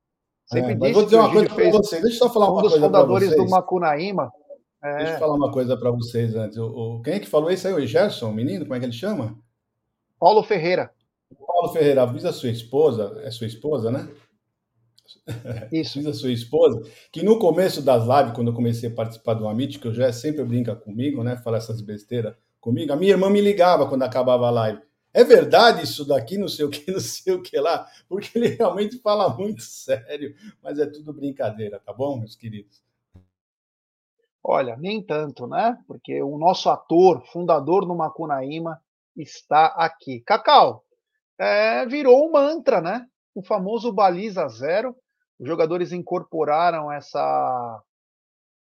[0.46, 2.02] Sempre é, disse vou dizer uma coisa para vocês.
[2.02, 2.92] Deixa eu só falar um uma coisa para vocês.
[2.92, 4.32] Um dos fundadores do Macunaíma.
[4.84, 4.98] É...
[4.98, 6.58] Deixa eu falar uma coisa para vocês antes.
[6.58, 7.74] O, o, quem é que falou isso aí?
[7.74, 8.66] O Gerson, o menino?
[8.66, 9.36] Como é que ele chama?
[10.20, 10.92] Paulo Ferreira.
[11.62, 14.10] Paulo Ferreira, avisa sua esposa, é sua esposa, né?
[15.72, 16.00] Isso.
[16.00, 19.78] avisa sua esposa, que no começo das lives, quando eu comecei a participar do Amit,
[19.78, 21.38] que eu já sempre brinca comigo, né?
[21.38, 24.82] Fala essas besteiras comigo, a minha irmã me ligava quando acabava a live.
[25.14, 28.48] É verdade isso daqui, não sei o que, não sei o que lá, porque ele
[28.48, 32.82] realmente fala muito sério, mas é tudo brincadeira, tá bom, meus queridos?
[34.44, 35.78] Olha, nem tanto, né?
[35.88, 38.82] Porque o nosso ator, fundador do Macunaíma,
[39.16, 40.22] está aqui.
[40.22, 40.84] Cacau,
[41.42, 43.08] é, virou um mantra, né?
[43.34, 44.96] O famoso baliza zero.
[45.40, 47.82] Os jogadores incorporaram essa,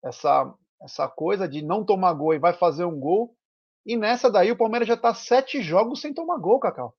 [0.01, 3.35] essa, essa coisa de não tomar gol e vai fazer um gol.
[3.85, 6.95] E nessa daí o Palmeiras já está sete jogos sem tomar gol, Cacau.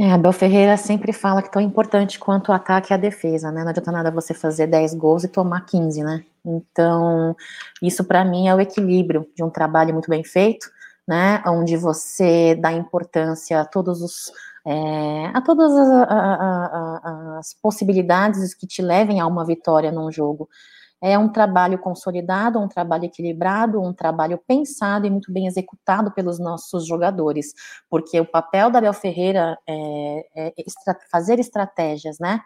[0.00, 3.62] É, Abel Ferreira sempre fala que tão importante quanto o ataque e a defesa, né?
[3.62, 6.24] Não adianta nada você fazer 10 gols e tomar 15, né?
[6.44, 7.36] Então,
[7.80, 10.68] isso para mim é o equilíbrio de um trabalho muito bem feito,
[11.06, 11.42] né?
[11.46, 14.32] Onde você dá importância a todos os
[14.66, 20.10] é, a todas as, a, a, as possibilidades que te levem a uma vitória num
[20.10, 20.48] jogo.
[21.02, 26.38] É um trabalho consolidado, um trabalho equilibrado, um trabalho pensado e muito bem executado pelos
[26.38, 27.52] nossos jogadores,
[27.90, 32.40] porque o papel da Abel Ferreira é, é estra fazer estratégias, né?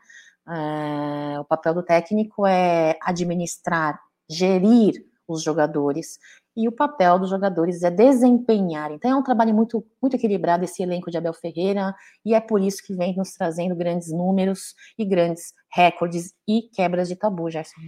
[0.49, 6.19] É, o papel do técnico é administrar, gerir os jogadores
[6.59, 8.91] e o papel dos jogadores é desempenhar.
[8.91, 11.95] Então é um trabalho muito, muito equilibrado esse elenco de Abel Ferreira,
[12.25, 17.07] e é por isso que vem nos trazendo grandes números e grandes recordes e quebras
[17.09, 17.81] de tabu, Gerson.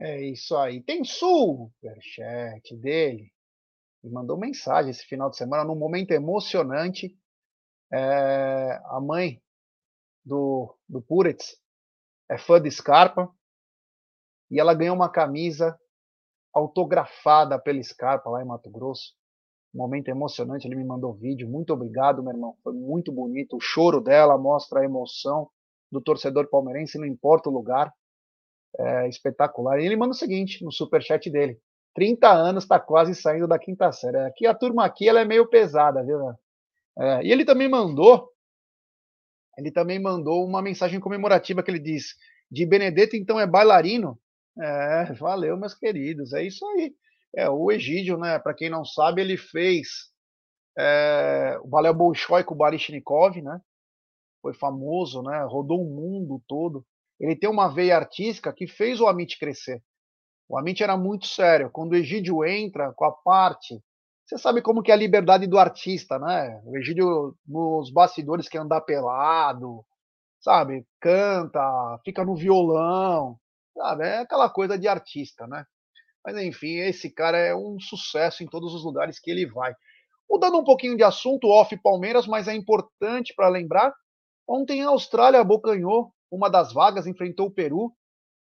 [0.00, 0.82] É isso aí.
[0.82, 3.30] Tem superchat dele.
[4.02, 7.14] Ele mandou mensagem esse final de semana, num momento emocionante.
[7.92, 9.42] É, a mãe
[10.24, 11.58] do, do Puretz
[12.30, 13.30] é fã de Scarpa.
[14.50, 15.78] E ela ganhou uma camisa
[16.54, 19.12] autografada pela Scarpa lá em Mato Grosso.
[19.74, 21.48] Um momento emocionante, ele me mandou vídeo.
[21.48, 22.56] Muito obrigado, meu irmão.
[22.62, 23.56] Foi muito bonito.
[23.56, 25.48] O choro dela mostra a emoção
[25.90, 27.92] do torcedor palmeirense, não importa o lugar
[28.78, 29.80] é, espetacular.
[29.80, 31.58] E ele manda o seguinte no superchat dele:
[31.94, 34.18] 30 anos, está quase saindo da quinta série.
[34.18, 36.18] Aqui a turma aqui ela é meio pesada, viu?
[36.98, 38.28] É, e ele também mandou,
[39.58, 42.14] ele também mandou uma mensagem comemorativa que ele diz:
[42.50, 44.18] de Benedetto então é bailarino.
[44.60, 46.32] É, valeu, meus queridos.
[46.32, 46.94] É isso aí.
[47.36, 48.38] É o Egídio, né?
[48.38, 50.10] Para quem não sabe, ele fez
[50.78, 53.60] é, o balé Bolshoi com o Baryshnikov, né?
[54.42, 55.44] Foi famoso, né?
[55.44, 56.86] Rodou o mundo todo
[57.18, 59.82] ele tem uma veia artística que fez o Amit crescer.
[60.48, 61.70] O Amit era muito sério.
[61.70, 63.80] Quando o Egídio entra com a parte,
[64.26, 66.60] você sabe como que é a liberdade do artista, né?
[66.64, 69.84] O Egídio nos bastidores quer andar pelado,
[70.40, 70.86] sabe?
[71.00, 71.60] Canta,
[72.04, 73.38] fica no violão,
[73.74, 74.04] sabe?
[74.04, 75.64] É aquela coisa de artista, né?
[76.24, 79.74] Mas enfim, esse cara é um sucesso em todos os lugares que ele vai.
[80.30, 83.94] Mudando um pouquinho de assunto, off Palmeiras, mas é importante para lembrar,
[84.48, 87.94] ontem a Austrália abocanhou uma das vagas, enfrentou o Peru,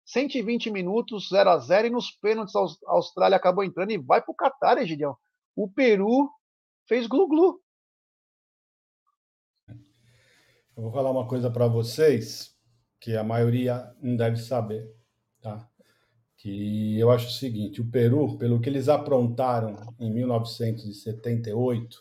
[0.05, 4.31] 120 minutos, 0 a 0 e nos pênaltis a Austrália acabou entrando e vai para
[4.31, 5.15] o Catar, Egidião.
[5.55, 6.29] O Peru
[6.87, 7.61] fez glu-glu.
[10.75, 12.57] Eu vou falar uma coisa para vocês
[12.99, 14.89] que a maioria não deve saber,
[15.43, 15.69] tá?
[16.37, 21.97] Que eu acho o seguinte: o Peru, pelo que eles aprontaram em 1978,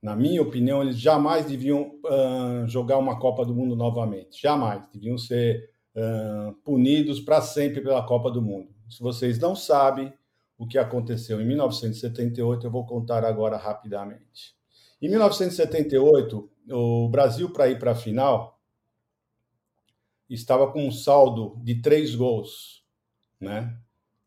[0.00, 4.40] na minha opinião, eles jamais deviam uh, jogar uma Copa do Mundo novamente.
[4.40, 4.88] Jamais.
[4.92, 8.68] Deviam ser uh, punidos para sempre pela Copa do Mundo.
[8.88, 10.12] Se vocês não sabem
[10.56, 14.56] o que aconteceu em 1978, eu vou contar agora rapidamente.
[15.00, 18.57] Em 1978, o Brasil, para ir para a final,
[20.28, 22.84] estava com um saldo de três gols,
[23.40, 23.76] né?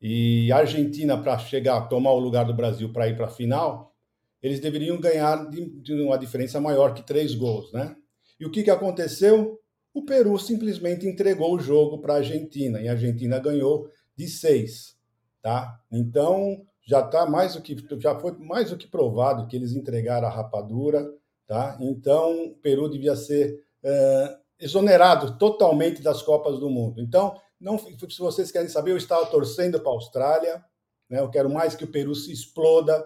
[0.01, 3.93] E a Argentina, para chegar, tomar o lugar do Brasil para ir para a final,
[4.41, 7.95] eles deveriam ganhar de, de uma diferença maior que três gols, né?
[8.39, 9.59] E o que, que aconteceu?
[9.93, 14.97] O Peru simplesmente entregou o jogo para a Argentina e a Argentina ganhou de seis,
[15.41, 15.79] tá?
[15.91, 20.27] Então já tá mais do que já foi mais do que provado que eles entregaram
[20.27, 21.07] a rapadura,
[21.45, 21.77] tá?
[21.79, 27.01] Então o Peru devia ser é, exonerado totalmente das Copas do Mundo.
[27.01, 30.65] Então não, se vocês querem saber, eu estava torcendo para a Austrália,
[31.09, 31.19] né?
[31.19, 33.05] Eu quero mais que o Peru se exploda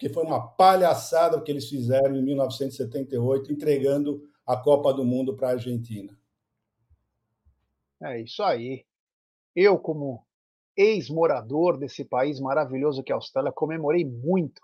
[0.00, 5.36] porque foi uma palhaçada o que eles fizeram em 1978, entregando a Copa do Mundo
[5.36, 6.18] para a Argentina.
[8.02, 8.86] É isso aí.
[9.54, 10.24] Eu, como
[10.74, 14.62] ex-morador desse país maravilhoso que é a Austrália, comemorei muito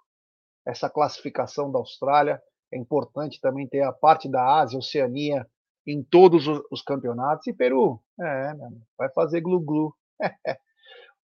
[0.64, 2.42] essa classificação da Austrália.
[2.72, 5.46] É importante também ter a parte da Ásia, Oceania
[5.86, 7.46] em todos os campeonatos.
[7.46, 8.52] E Peru, é,
[8.98, 9.94] vai fazer glu-glu.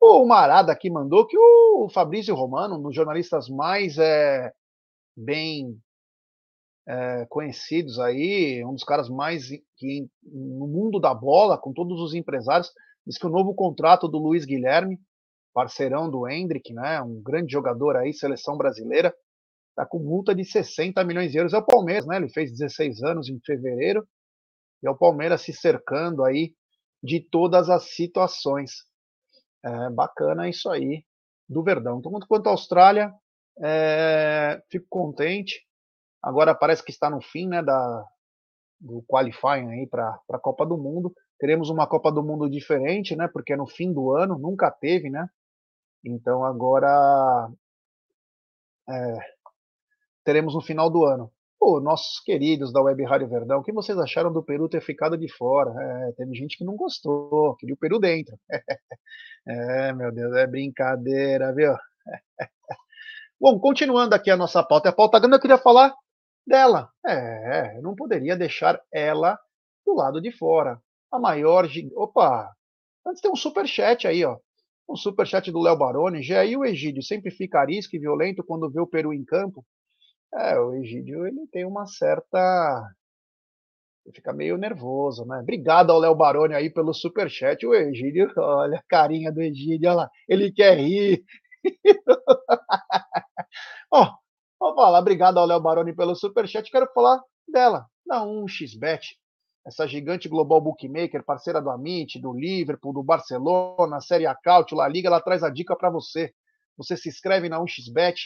[0.05, 4.53] O Marada aqui mandou que o Fabrício Romano, um dos jornalistas mais é,
[5.17, 5.79] bem
[6.89, 12.15] é, conhecidos aí, um dos caras mais que no mundo da bola, com todos os
[12.15, 12.69] empresários,
[13.07, 14.99] diz que o novo contrato do Luiz Guilherme,
[15.55, 19.15] parceirão do Hendrick, né, um grande jogador aí, seleção brasileira,
[19.77, 21.53] tá com multa de 60 milhões de euros.
[21.53, 22.17] É o Palmeiras, né?
[22.17, 24.07] Ele fez 16 anos em fevereiro.
[24.83, 26.55] E é o Palmeiras se cercando aí
[27.03, 28.85] de todas as situações.
[29.65, 31.05] É, bacana isso aí
[31.49, 31.99] do Verdão.
[31.99, 33.13] Então, quanto à Austrália,
[33.61, 35.65] é, fico contente.
[36.23, 38.07] Agora parece que está no fim né, da,
[38.81, 41.15] do qualifying aí para a Copa do Mundo.
[41.39, 43.29] Teremos uma Copa do Mundo diferente, né?
[43.29, 45.29] Porque é no fim do ano, nunca teve, né?
[46.05, 47.49] Então agora
[48.89, 49.19] é,
[50.25, 51.33] teremos no final do ano.
[51.65, 55.17] Pô, nossos queridos da Web Rádio Verdão, o que vocês acharam do Peru ter ficado
[55.17, 55.71] de fora?
[55.81, 58.37] É, teve gente que não gostou, queria o Peru dentro.
[59.47, 61.73] é, meu Deus, é brincadeira, viu?
[63.41, 65.95] Bom, continuando aqui a nossa pauta, a pauta grande eu queria falar
[66.45, 66.91] dela.
[67.07, 69.39] É, não poderia deixar ela
[69.87, 70.83] do lado de fora.
[71.13, 71.69] A maior.
[71.95, 72.53] Opa!
[73.07, 74.37] Antes tem um super chat aí, ó.
[74.91, 76.27] Um super chat do Léo Baroni.
[76.57, 79.65] O Egídio sempre fica arisco e violento quando vê o Peru em campo.
[80.35, 82.91] É, o Egídio ele tem uma certa.
[84.05, 85.39] Ele fica meio nervoso, né?
[85.39, 87.65] Obrigado ao Léo Baroni aí pelo super chat.
[87.67, 90.11] O Egídio, olha a carinha do Egídio, olha lá.
[90.29, 91.23] Ele quer rir.
[93.91, 94.09] Ó, oh,
[94.59, 96.71] vou falar, obrigado ao Léo Baroni pelo superchat.
[96.71, 99.01] Quero falar dela, da 1xBet,
[99.67, 104.89] essa gigante global bookmaker, parceira do Amit, do Liverpool, do Barcelona, Série A Caut, La
[104.89, 106.33] Liga, ela traz a dica para você.
[106.77, 108.17] Você se inscreve na 1xBet,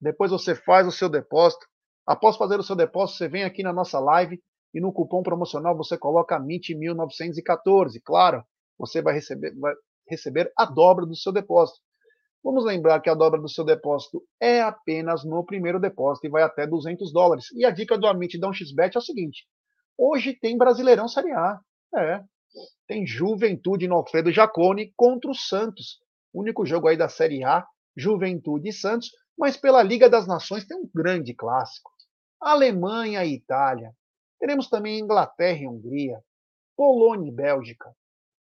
[0.00, 1.66] depois você faz o seu depósito.
[2.06, 4.40] Após fazer o seu depósito, você vem aqui na nossa live
[4.72, 8.00] e no cupom promocional você coloca MIT1914.
[8.04, 8.44] Claro,
[8.78, 9.74] você vai receber, vai
[10.08, 11.80] receber a dobra do seu depósito.
[12.42, 16.42] Vamos lembrar que a dobra do seu depósito é apenas no primeiro depósito e vai
[16.42, 17.46] até 200 dólares.
[17.54, 19.46] E a dica do Amit da 1xBet é o seguinte:
[19.96, 21.60] hoje tem Brasileirão Série A.
[21.94, 22.22] É.
[22.86, 25.98] Tem Juventude no Alfredo Jacone contra o Santos.
[26.32, 27.64] único jogo aí da Série A,
[27.96, 29.10] Juventude e Santos.
[29.40, 31.90] Mas pela Liga das Nações tem um grande clássico:
[32.38, 33.90] Alemanha e Itália.
[34.38, 36.22] Teremos também Inglaterra e Hungria,
[36.76, 37.90] Polônia e Bélgica,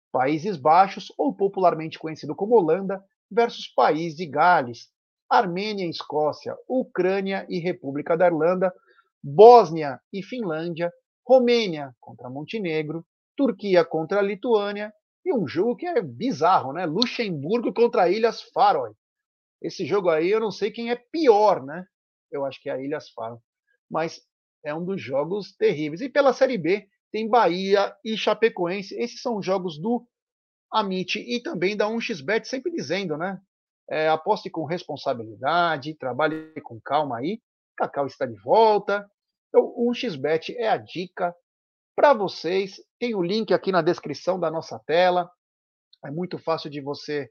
[0.10, 4.90] Países Baixos, ou popularmente conhecido como Holanda, versus País de Gales,
[5.30, 8.74] Armênia e Escócia, Ucrânia e República da Irlanda,
[9.22, 10.94] Bósnia e Finlândia,
[11.28, 13.06] Romênia contra Montenegro,
[13.36, 14.94] Turquia contra Lituânia
[15.26, 16.86] e um jogo que é bizarro, né?
[16.86, 18.94] Luxemburgo contra Ilhas Faroe.
[19.62, 21.86] Esse jogo aí eu não sei quem é pior, né?
[22.32, 23.40] Eu acho que é a Ilhas Faroe,
[23.90, 24.22] mas
[24.64, 26.02] é um dos jogos terríveis.
[26.02, 28.96] E pela Série B tem Bahia e Chapecoense.
[29.00, 30.06] Esses são jogos do
[30.72, 33.40] Amit e também da 1xBet, sempre dizendo, né?
[33.90, 37.40] É, aposte com responsabilidade, trabalhe com calma aí.
[37.78, 39.10] Cacau está de volta.
[39.50, 41.34] Então, 1xBet é a dica
[41.96, 42.76] para vocês.
[43.00, 45.30] Tem o link aqui na descrição da nossa tela.
[46.04, 47.30] É muito fácil de você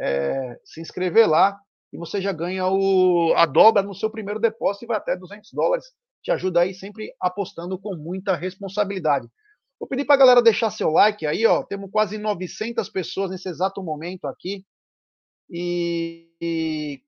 [0.00, 1.58] é, se inscrever lá
[1.92, 5.50] e você já ganha o, a dobra no seu primeiro depósito e vai até 200
[5.52, 5.86] dólares.
[6.22, 9.28] Te ajuda aí sempre apostando com muita responsabilidade.
[9.78, 11.62] Vou pedir para a galera deixar seu like aí, ó.
[11.64, 14.64] Temos quase 900 pessoas nesse exato momento aqui.
[15.50, 17.02] E, e,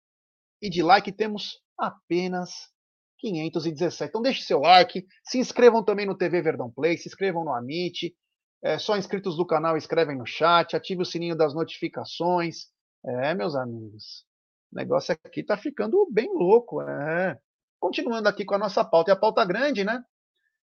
[0.61, 2.72] e de like temos apenas
[3.18, 4.09] 517.
[4.09, 8.16] Então deixe seu like, se inscrevam também no TV Verdão Play, se inscrevam no Amit.
[8.64, 12.72] É, só inscritos do canal escrevem no chat, ative o sininho das notificações.
[13.05, 14.25] É, meus amigos,
[14.73, 16.83] o negócio aqui tá ficando bem louco.
[16.83, 17.38] É.
[17.81, 20.05] Continuando aqui com a nossa pauta, e a pauta grande, né?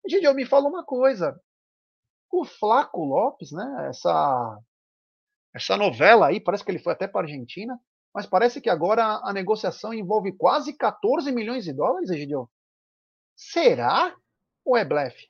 [0.07, 1.39] Gente, eu me falo uma coisa
[2.31, 3.89] o Flaco Lopes, né?
[3.89, 4.59] Essa,
[5.55, 7.79] essa novela aí, parece que ele foi até para a Argentina,
[8.15, 12.49] mas parece que agora a negociação envolve quase 14 milhões de dólares, Egidio.
[13.37, 14.15] Será
[14.65, 15.29] ou é blefe?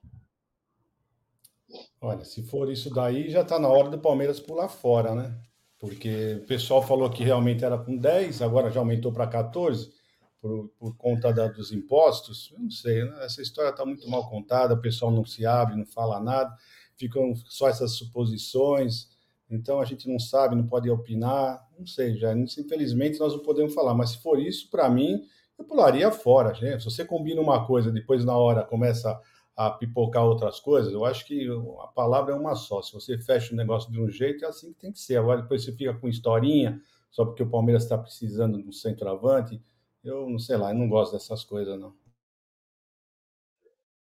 [2.00, 5.38] Olha, se for isso daí, já está na hora do Palmeiras pular fora, né?
[5.78, 9.92] Porque o pessoal falou que realmente era com 10, agora já aumentou para 14
[10.40, 12.50] por, por conta da, dos impostos.
[12.52, 13.24] Eu não sei, né?
[13.24, 16.52] essa história está muito mal contada, o pessoal não se abre, não fala nada
[16.98, 19.08] ficam só essas suposições,
[19.48, 23.72] então a gente não sabe, não pode opinar, não sei, já infelizmente nós não podemos
[23.72, 25.22] falar, mas se for isso, para mim,
[25.56, 26.80] eu pularia fora, gente.
[26.80, 29.18] Se você combina uma coisa, depois na hora começa
[29.58, 31.48] a pipocar outras coisas, eu acho que
[31.82, 32.80] a palavra é uma só.
[32.80, 35.16] Se você fecha o negócio de um jeito, é assim que tem que ser.
[35.16, 36.80] Agora depois você fica com historinha,
[37.10, 39.60] só porque o Palmeiras está precisando de um centroavante,
[40.04, 41.92] eu não sei lá, eu não gosto dessas coisas, não.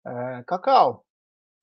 [0.05, 1.05] É, Cacau,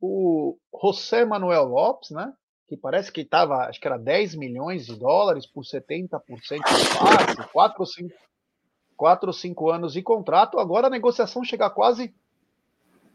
[0.01, 2.33] o José Manuel Lopes, né?
[2.67, 6.57] Que parece que estava, acho que era 10 milhões de dólares por 70% de
[6.99, 8.15] passe, 4 ou 5,
[8.97, 10.59] 4 ou 5 anos de contrato.
[10.59, 12.15] Agora a negociação chega a quase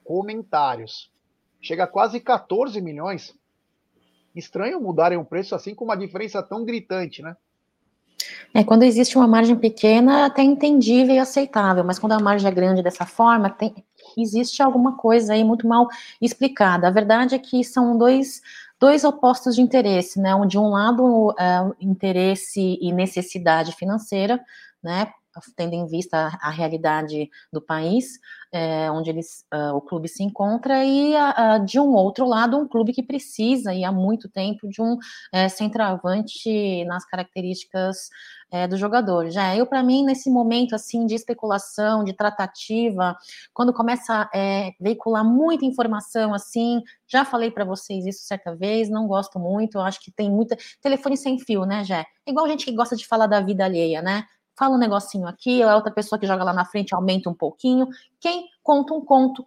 [0.08, 1.12] comentários.
[1.62, 3.36] Chega a quase 14 milhões.
[4.34, 7.36] Estranho mudarem o preço assim com uma diferença tão gritante, né?
[8.54, 12.54] É, quando existe uma margem pequena, até entendível e aceitável, mas quando a margem é
[12.54, 13.84] grande dessa forma, tem,
[14.18, 15.88] existe alguma coisa aí muito mal
[16.22, 16.88] explicada.
[16.88, 18.42] A verdade é que são dois,
[18.80, 20.32] dois opostos de interesse, né?
[20.48, 24.40] De um lado, é, interesse e necessidade financeira,
[24.82, 25.12] né?
[25.56, 28.20] Tendo em vista a, realidade do país,
[28.52, 32.68] é, onde eles, uh, o clube se encontra, e uh, de um outro lado, um
[32.68, 34.98] clube que precisa, e há muito tempo, de um
[35.34, 38.10] é, centroavante nas características
[38.52, 39.30] é, do jogador.
[39.30, 43.16] Já eu, para mim, nesse momento assim de especulação, de tratativa,
[43.54, 48.90] quando começa a é, veicular muita informação assim, já falei para vocês isso certa vez,
[48.90, 52.06] não gosto muito, acho que tem muita telefone sem fio, né, Jé?
[52.26, 54.26] Igual gente que gosta de falar da vida alheia, né?
[54.58, 57.88] Fala um negocinho aqui, a outra pessoa que joga lá na frente aumenta um pouquinho.
[58.20, 59.46] Quem conta um conto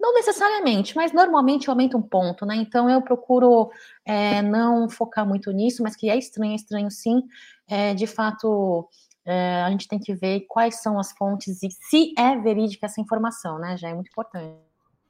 [0.00, 2.56] não necessariamente, mas normalmente aumenta um ponto, né?
[2.56, 3.70] Então eu procuro
[4.04, 7.22] é, não focar muito nisso, mas que é estranho, é estranho sim.
[7.68, 8.88] É, de fato,
[9.24, 13.00] é, a gente tem que ver quais são as fontes e se é verídica essa
[13.00, 13.76] informação, né?
[13.76, 14.56] Já é muito importante.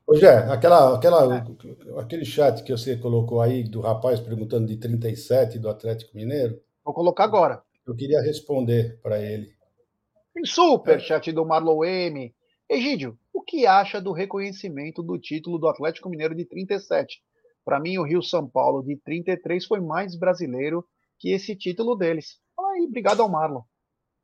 [0.06, 2.00] Ô, Jé, aquela, aquela, é.
[2.00, 6.60] aquele chat que você colocou aí do rapaz perguntando de 37 do Atlético Mineiro.
[6.84, 7.62] Vou colocar agora.
[7.86, 9.52] Eu queria responder para ele.
[10.44, 12.34] Super chat do Marlon M.
[12.68, 17.20] Egídio, o que acha do reconhecimento do título do Atlético Mineiro de 37?
[17.64, 20.84] Para mim, o Rio São Paulo de 33 foi mais brasileiro
[21.18, 22.38] que esse título deles.
[22.56, 23.62] Fala aí, obrigado ao Marlon.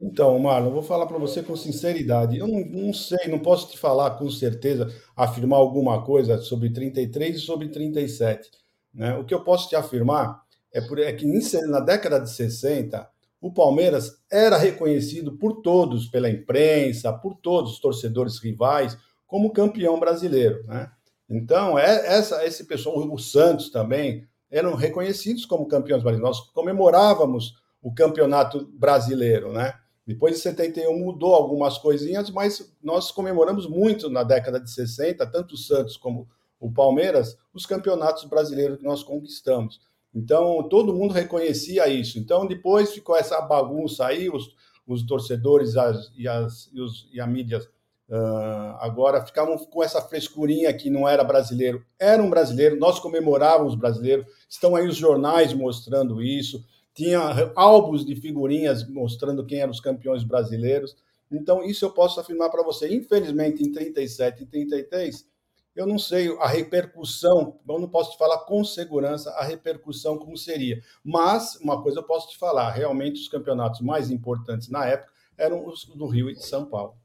[0.00, 2.38] Então, Marlon, vou falar para você com sinceridade.
[2.38, 7.36] Eu não, não, sei, não posso te falar com certeza, afirmar alguma coisa sobre 33
[7.36, 8.50] e sobre 37.
[8.94, 9.16] Né?
[9.16, 10.42] O que eu posso te afirmar
[10.72, 11.26] é, por, é que
[11.66, 13.08] na década de 60,
[13.40, 20.00] o Palmeiras era reconhecido por todos, pela imprensa, por todos os torcedores rivais, como campeão
[20.00, 20.64] brasileiro.
[20.66, 20.90] Né?
[21.28, 26.38] Então, é, essa, esse pessoal, o Santos também, eram reconhecidos como campeões brasileiros.
[26.38, 29.74] Nós comemorávamos o campeonato brasileiro, né?
[30.06, 35.54] Depois de 71 mudou algumas coisinhas, mas nós comemoramos muito na década de 60, tanto
[35.54, 36.26] o Santos como
[36.58, 39.80] o Palmeiras, os campeonatos brasileiros que nós conquistamos.
[40.14, 42.18] Então, todo mundo reconhecia isso.
[42.18, 44.54] Então, depois ficou essa bagunça aí, os,
[44.86, 47.60] os torcedores as, e, as, e, os, e a mídia
[48.08, 51.84] uh, agora ficavam com essa frescurinha que não era brasileiro.
[51.98, 57.20] Era um brasileiro, nós comemorávamos brasileiro, estão aí os jornais mostrando isso, tinha
[57.54, 60.96] álbuns de figurinhas mostrando quem eram os campeões brasileiros.
[61.30, 62.92] Então, isso eu posso afirmar para você.
[62.92, 65.26] Infelizmente, em 37 e 33,
[65.74, 70.36] eu não sei a repercussão, eu não posso te falar com segurança a repercussão como
[70.36, 70.80] seria.
[71.04, 75.64] Mas uma coisa eu posso te falar, realmente os campeonatos mais importantes na época eram
[75.66, 76.96] os do Rio e de São Paulo.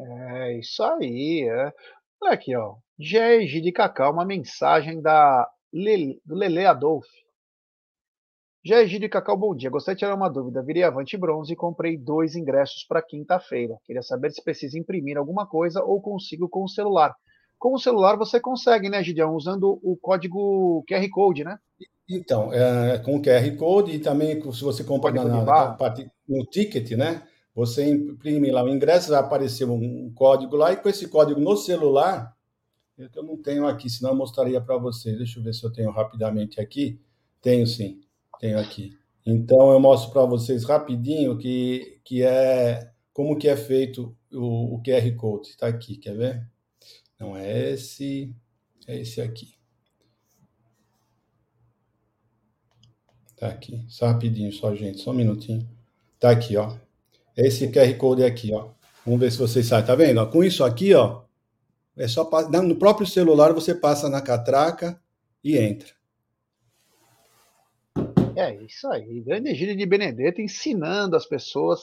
[0.00, 1.72] É isso aí, é.
[2.20, 2.76] Olha aqui, ó.
[2.98, 7.08] GG de Cacau, uma mensagem da Lele, do Lele Adolfo.
[8.64, 9.70] Já Egídio Cacau, bom dia.
[9.70, 10.62] Gostaria de tirar uma dúvida.
[10.62, 13.76] Virei Avante Bronze e comprei dois ingressos para quinta-feira.
[13.84, 17.14] Queria saber se precisa imprimir alguma coisa ou consigo com o celular.
[17.56, 19.34] Com o celular você consegue, né, Gideão?
[19.34, 21.56] Usando o código QR Code, né?
[22.08, 25.76] Então, é, com o QR Code e também se você compra na, na,
[26.28, 27.22] no ticket, né?
[27.54, 31.56] Você imprime lá o ingresso, vai aparecer um código lá, e com esse código no
[31.56, 32.32] celular,
[32.96, 35.18] eu não tenho aqui, senão eu mostraria para vocês.
[35.18, 37.00] Deixa eu ver se eu tenho rapidamente aqui.
[37.42, 38.00] Tenho sim.
[38.38, 38.96] Tenho aqui.
[39.24, 44.82] Então eu mostro para vocês rapidinho que, que é como que é feito o, o
[44.82, 45.48] QR Code.
[45.48, 46.48] Está aqui, quer ver?
[47.18, 48.34] Não é esse,
[48.86, 49.54] é esse aqui.
[53.36, 55.68] Tá aqui, só rapidinho, só gente, só um minutinho.
[56.18, 56.76] Tá aqui, ó.
[57.36, 58.70] Esse QR Code aqui, ó.
[59.04, 59.86] Vamos ver se vocês sabem.
[59.86, 60.28] Tá vendo?
[60.30, 61.22] Com isso aqui, ó,
[61.98, 62.30] é só
[62.62, 65.00] no próprio celular você passa na catraca
[65.42, 65.97] e entra.
[68.38, 69.20] É isso aí.
[69.20, 71.80] Grande Egídio de Benedetto ensinando as pessoas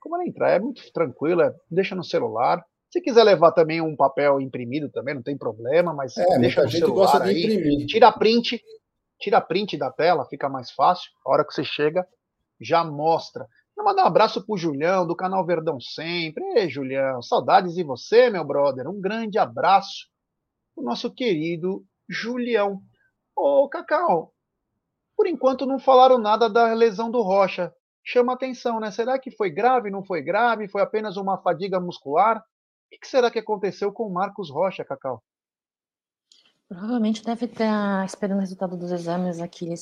[0.00, 0.52] como entrar.
[0.52, 2.64] É muito tranquilo, é, deixa no celular.
[2.90, 6.70] Se quiser levar também um papel imprimido também, não tem problema, mas é, deixa no
[6.70, 7.44] celular aí.
[7.44, 7.86] Imprimir.
[7.86, 8.58] Tira print,
[9.20, 11.10] tira print da tela, fica mais fácil.
[11.26, 12.06] A hora que você chega,
[12.58, 13.46] já mostra.
[13.76, 16.42] Vou mandar um abraço pro Julião, do canal Verdão Sempre.
[16.56, 18.88] Ei, Julião, saudades de você, meu brother.
[18.88, 20.08] Um grande abraço
[20.74, 22.80] pro nosso querido Julião.
[23.36, 24.32] Ô, Cacau,
[25.18, 27.74] por enquanto não falaram nada da lesão do Rocha.
[28.04, 28.92] Chama atenção, né?
[28.92, 30.68] Será que foi grave, não foi grave?
[30.68, 32.38] Foi apenas uma fadiga muscular?
[32.38, 35.20] O que será que aconteceu com o Marcos Rocha, Cacau?
[36.68, 39.74] Provavelmente deve estar esperando o resultado dos exames aqui,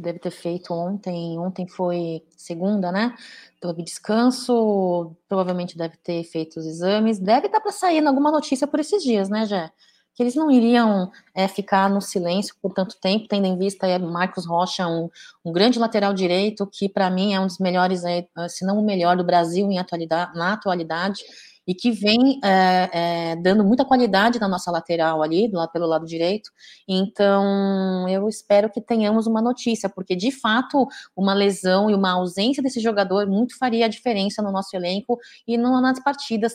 [0.00, 1.38] deve ter feito ontem.
[1.38, 3.16] Ontem foi segunda, né?
[3.60, 7.20] Teve descanso, provavelmente deve ter feito os exames.
[7.20, 9.70] Deve estar para sair alguma notícia por esses dias, né, Jé?
[10.14, 13.98] Que eles não iriam é, ficar no silêncio por tanto tempo, tendo em vista é,
[13.98, 15.08] Marcos Rocha, um,
[15.44, 18.84] um, grande lateral direito, que para mim é um dos melhores, é, se não o
[18.84, 21.22] melhor do Brasil em atualidade, na atualidade,
[21.66, 22.90] e que vem é,
[23.32, 26.50] é, dando muita qualidade na nossa lateral ali, lado, pelo lado direito.
[26.88, 30.86] Então, eu espero que tenhamos uma notícia, porque de fato,
[31.16, 35.56] uma lesão e uma ausência desse jogador muito faria a diferença no nosso elenco e
[35.56, 36.54] nas partidas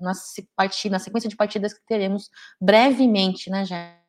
[0.00, 0.12] na,
[0.56, 2.28] partida, na sequência de partidas que teremos
[2.60, 4.00] brevemente, né, Jé?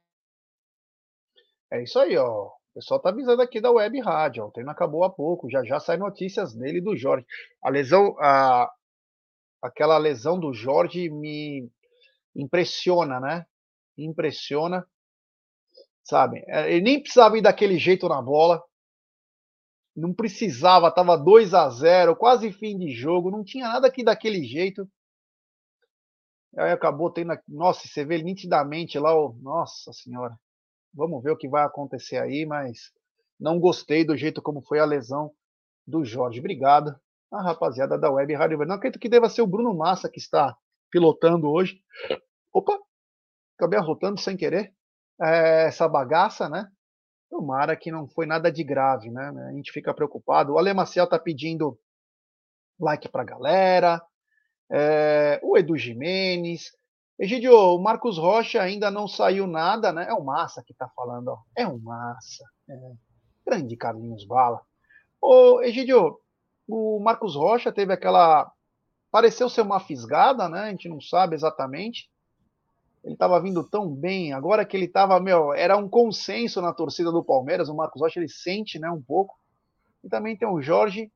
[1.72, 2.48] É isso aí, ó.
[2.48, 4.48] O pessoal tá avisando aqui da Web Rádio, ó.
[4.48, 7.26] o treino acabou há pouco, já já sai notícias dele do Jorge.
[7.62, 8.72] A lesão, a,
[9.62, 11.70] aquela lesão do Jorge me
[12.36, 13.46] impressiona, né?
[13.98, 14.88] Impressiona,
[16.04, 16.44] sabe?
[16.48, 18.64] É, ele nem precisava ir daquele jeito na bola,
[19.96, 24.44] não precisava, tava 2 a 0 quase fim de jogo, não tinha nada aqui daquele
[24.44, 24.90] jeito.
[26.58, 27.38] Aí acabou tendo.
[27.47, 29.34] Nossa, você vê nitidamente lá, o...
[29.41, 30.36] nossa senhora.
[30.93, 32.91] Vamos ver o que vai acontecer aí, mas
[33.39, 35.32] não gostei do jeito como foi a lesão
[35.86, 36.39] do Jorge.
[36.39, 36.95] Obrigado,
[37.32, 40.58] a rapaziada da Web Rádio Não acredito que deva ser o Bruno Massa que está
[40.91, 41.80] pilotando hoje.
[42.52, 42.78] Opa,
[43.56, 44.74] acabei arrotando sem querer
[45.22, 46.68] é, essa bagaça, né?
[47.30, 49.32] Tomara que não foi nada de grave, né?
[49.50, 50.54] A gente fica preocupado.
[50.54, 51.80] O Ale Maciel tá pedindo
[52.80, 54.02] like pra galera.
[54.72, 56.72] É, o Edu Jimenez.
[57.17, 60.07] Egidio, o Marcos Rocha ainda não saiu nada, né?
[60.09, 61.39] É o Massa que tá falando, ó.
[61.55, 62.45] É o Massa.
[62.70, 62.74] É.
[63.45, 64.61] Grande Carlinhos Bala.
[65.22, 66.20] Ô, Egidio,
[66.67, 68.51] o Marcos Rocha teve aquela.
[69.11, 70.61] Pareceu ser uma fisgada, né?
[70.61, 72.09] A gente não sabe exatamente.
[73.03, 77.11] Ele estava vindo tão bem, agora que ele estava, meu, era um consenso na torcida
[77.11, 79.39] do Palmeiras, o Marcos Rocha ele sente, né, um pouco.
[80.03, 81.11] E também tem o Jorge,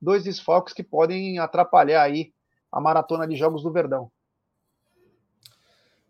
[0.00, 2.32] dois desfalques que podem atrapalhar aí
[2.70, 4.10] a maratona de jogos do Verdão.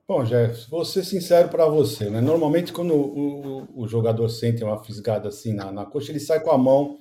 [0.09, 2.21] Bom, Jeff, vou ser sincero para você, né?
[2.21, 6.39] Normalmente, quando o, o, o, jogador sente uma fisgada assim na, na coxa, ele sai
[6.39, 6.99] com a mão,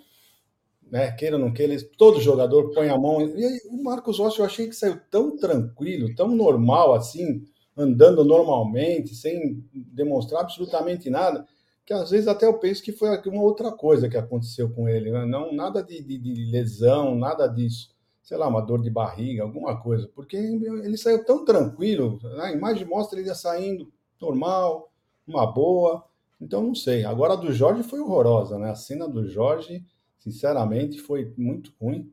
[0.89, 1.11] né?
[1.11, 3.21] Queira ou não queira, todo jogador põe a mão.
[3.21, 7.43] E o Marcos Rocha, eu achei que saiu tão tranquilo, tão normal assim,
[7.77, 11.45] andando normalmente, sem demonstrar absolutamente nada,
[11.85, 15.11] que às vezes até eu penso que foi uma outra coisa que aconteceu com ele,
[15.11, 15.25] né?
[15.25, 17.89] não nada de, de, de, lesão, nada disso,
[18.25, 22.45] sei lá, uma dor de barriga, alguma coisa, porque ele saiu tão tranquilo, né?
[22.45, 24.91] a imagem mostra ele saindo normal,
[25.27, 26.03] uma boa,
[26.41, 27.05] então não sei.
[27.05, 28.71] Agora a do Jorge foi horrorosa, né?
[28.71, 29.85] A cena do Jorge,
[30.17, 32.11] sinceramente, foi muito ruim.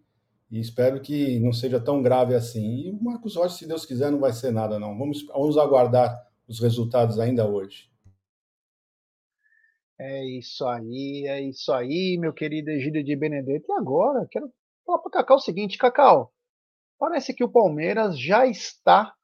[0.50, 2.82] E espero que não seja tão grave assim.
[2.82, 4.96] E o Marcos Rocha, se Deus quiser, não vai ser nada, não.
[4.98, 7.90] Vamos, vamos aguardar os resultados ainda hoje.
[9.98, 13.66] É isso aí, é isso aí, meu querido Egídio de Benedetto.
[13.70, 14.52] E agora, quero
[14.84, 16.32] falar para Cacau o seguinte, Cacau,
[16.98, 19.14] parece que o Palmeiras já está,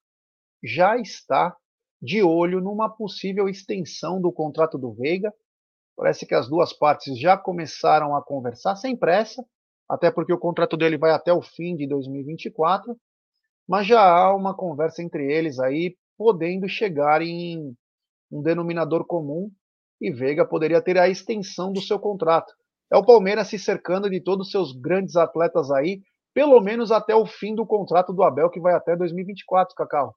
[0.63, 1.57] já está
[2.01, 5.33] de olho numa possível extensão do contrato do Veiga.
[5.97, 9.45] Parece que as duas partes já começaram a conversar sem pressa
[9.89, 12.95] até porque o contrato dele vai até o fim de 2024,
[13.67, 17.75] mas já há uma conversa entre eles aí, podendo chegar em
[18.31, 19.51] um denominador comum
[20.01, 22.53] e Veiga poderia ter a extensão do seu contrato.
[22.91, 26.01] É o Palmeiras se cercando de todos os seus grandes atletas aí,
[26.33, 30.15] pelo menos até o fim do contrato do Abel, que vai até 2024, Cacau.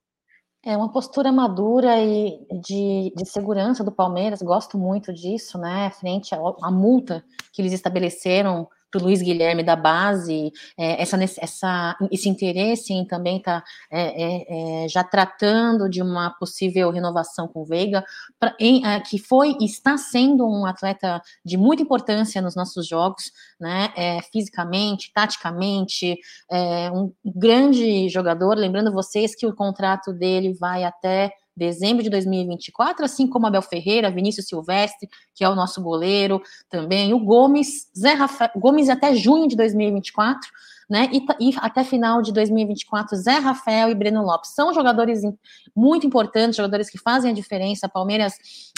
[0.64, 5.90] É uma postura madura e de, de segurança do Palmeiras, gosto muito disso, né?
[5.90, 11.98] Frente à multa que eles estabeleceram para o Luiz Guilherme da base, é, essa, essa,
[12.12, 17.48] esse interesse em também estar tá, é, é, é, já tratando de uma possível renovação
[17.48, 18.04] com o Veiga,
[18.40, 22.86] pra, em, é, que foi e está sendo um atleta de muita importância nos nossos
[22.88, 26.18] jogos, né, é, fisicamente, taticamente,
[26.94, 33.28] um grande jogador, lembrando vocês que o contrato dele vai até dezembro de 2024, assim
[33.28, 38.52] como Abel Ferreira, Vinícius Silvestre, que é o nosso goleiro também, o Gomes, Zé Rafael,
[38.56, 40.50] Gomes até junho de 2024,
[40.92, 41.10] né?
[41.14, 45.22] E, e, até final de 2024, Zé Rafael e Breno Lopes são jogadores
[45.74, 47.88] muito importantes, jogadores que fazem a diferença.
[47.88, 48.34] Palmeiras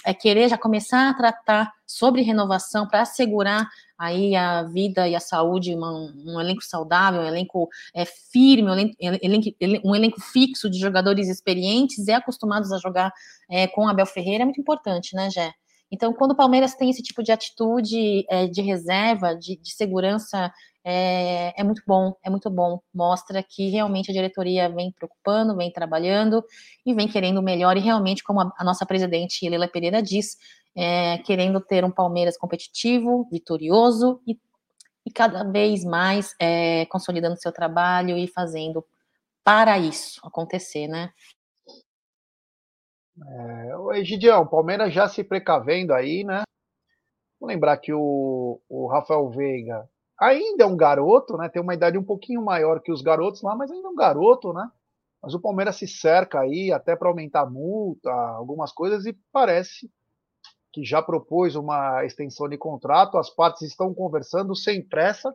[0.05, 5.19] é querer já começar a tratar sobre renovação para assegurar aí a vida e a
[5.19, 8.73] saúde, uma, um elenco saudável, um elenco é, firme, um
[9.19, 9.49] elenco,
[9.83, 13.11] um elenco, fixo de jogadores experientes e acostumados a jogar
[13.49, 15.51] é, com Abel Ferreira é muito importante, né, Gé?
[15.91, 20.51] Então, quando o Palmeiras tem esse tipo de atitude é, de reserva, de, de segurança,
[20.83, 22.81] é, é, muito bom, é muito bom.
[22.93, 26.43] Mostra que realmente a diretoria vem preocupando, vem trabalhando
[26.85, 27.77] e vem querendo o melhor.
[27.77, 30.37] E realmente, como a, a nossa presidente Leila Pereira diz,
[30.75, 34.37] é, querendo ter um Palmeiras competitivo, vitorioso e,
[35.05, 38.85] e cada vez mais é, consolidando seu trabalho e fazendo
[39.43, 41.11] para isso acontecer, né?
[43.25, 46.43] É, o Egidião, o Palmeiras já se precavendo aí, né?
[47.39, 49.87] Vou lembrar que o, o Rafael Veiga
[50.23, 51.49] ainda é um garoto, né?
[51.49, 54.53] Tem uma idade um pouquinho maior que os garotos lá, mas ainda é um garoto,
[54.53, 54.69] né?
[55.21, 59.89] Mas o Palmeiras se cerca aí até para aumentar a multa, algumas coisas, e parece
[60.71, 63.17] que já propôs uma extensão de contrato.
[63.17, 65.33] As partes estão conversando sem pressa,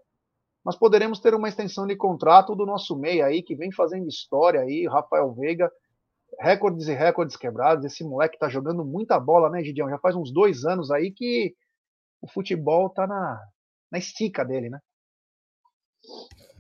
[0.64, 4.60] nós poderemos ter uma extensão de contrato do nosso meia aí, que vem fazendo história
[4.60, 5.70] aí, Rafael Veiga,
[6.38, 7.84] recordes e recordes quebrados.
[7.86, 9.88] Esse moleque tá jogando muita bola, né, Gidião?
[9.88, 11.54] Já faz uns dois anos aí que
[12.20, 13.40] o futebol tá na,
[13.90, 14.78] na estica dele, né?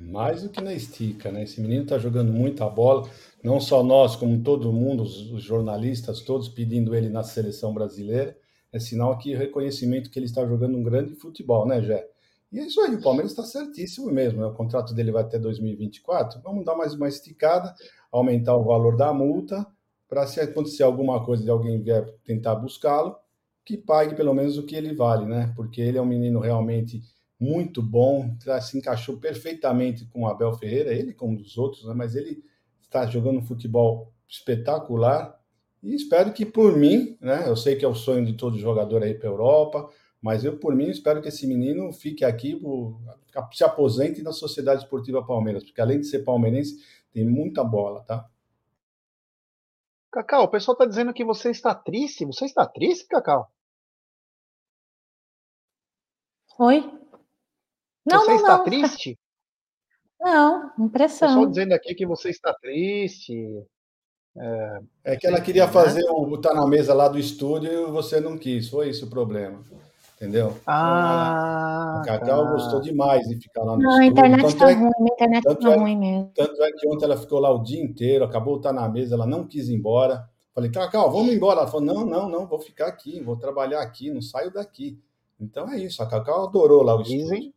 [0.00, 1.42] Mais do que na estica, né?
[1.42, 3.08] Esse menino tá jogando muita bola,
[3.42, 8.36] não só nós, como todo mundo, os, jornalistas todos pedindo ele na seleção brasileira.
[8.72, 12.06] É sinal que reconhecimento que ele está jogando um grande futebol, né, Jé?
[12.52, 14.40] E é isso aí, o Palmeiras está certíssimo mesmo.
[14.40, 14.46] Né?
[14.46, 16.40] O contrato dele vai até 2024.
[16.42, 17.74] Vamos dar mais uma esticada,
[18.12, 19.66] aumentar o valor da multa,
[20.08, 23.16] para se acontecer alguma coisa de alguém vier tentar buscá-lo,
[23.64, 25.52] que pague pelo menos o que ele vale, né?
[25.54, 27.02] Porque ele é um menino realmente
[27.38, 31.94] muito bom, se encaixou perfeitamente com o Abel Ferreira, ele como os outros, né?
[31.94, 32.42] mas ele
[32.80, 35.38] está jogando um futebol espetacular
[35.82, 37.48] e espero que por mim, né?
[37.48, 39.88] Eu sei que é o sonho de todo jogador aí para a Europa,
[40.20, 42.60] mas eu, por mim, espero que esse menino fique aqui,
[43.52, 46.82] se aposente na Sociedade Esportiva Palmeiras, porque além de ser palmeirense,
[47.12, 48.28] tem muita bola, tá?
[50.10, 52.24] Cacau, o pessoal está dizendo que você está triste.
[52.24, 53.52] Você está triste, Cacau?
[56.58, 56.97] Oi?
[58.08, 58.64] Não, você não, está não.
[58.64, 59.18] triste?
[60.20, 61.28] Não, impressão.
[61.28, 63.64] O pessoal dizendo aqui que você está triste.
[64.36, 68.20] É, é que ela queria fazer o botar na mesa lá do estúdio e você
[68.20, 68.68] não quis.
[68.68, 69.64] Foi isso o problema.
[70.16, 70.56] Entendeu?
[70.66, 72.50] Ah, a Cacau tá.
[72.50, 75.44] gostou demais de ficar lá no Não, a internet tanto tá é, ruim, a internet
[75.44, 76.32] tá é, ruim mesmo.
[76.34, 79.14] Tanto é que ontem ela ficou lá o dia inteiro, acabou de estar na mesa,
[79.14, 80.28] ela não quis ir embora.
[80.52, 81.60] Falei, Cacau, vamos embora.
[81.60, 85.00] Ela falou, não, não, não, vou ficar aqui, vou trabalhar aqui, não saio daqui.
[85.40, 87.22] Então é isso, a Cacau adorou lá o estúdio.
[87.22, 87.54] Dizem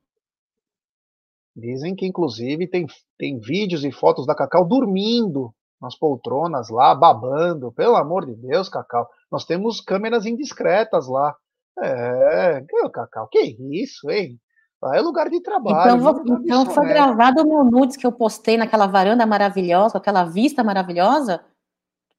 [1.96, 2.86] que, inclusive, tem,
[3.18, 7.72] tem vídeos e fotos da Cacau dormindo nas poltronas lá, babando.
[7.72, 9.08] Pelo amor de Deus, Cacau.
[9.32, 11.36] Nós temos câmeras indiscretas lá.
[11.82, 13.40] É, Cacau, que
[13.72, 14.40] isso, hein?
[14.82, 15.96] Lá é lugar de trabalho.
[15.96, 20.64] Então, então foi gravado o meu nudes que eu postei naquela varanda maravilhosa, aquela vista
[20.64, 21.44] maravilhosa.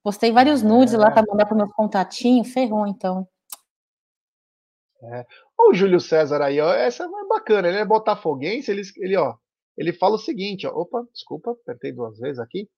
[0.03, 0.99] Postei vários nudes é.
[0.99, 3.27] lá para mandar para meus contatinhos, ferrou então.
[5.03, 5.27] É.
[5.69, 9.37] O Júlio César aí, ó, essa é bacana, ele é botafoguense, ele, ele, ó,
[9.77, 12.69] ele fala o seguinte, ó, opa, desculpa, apertei duas vezes aqui.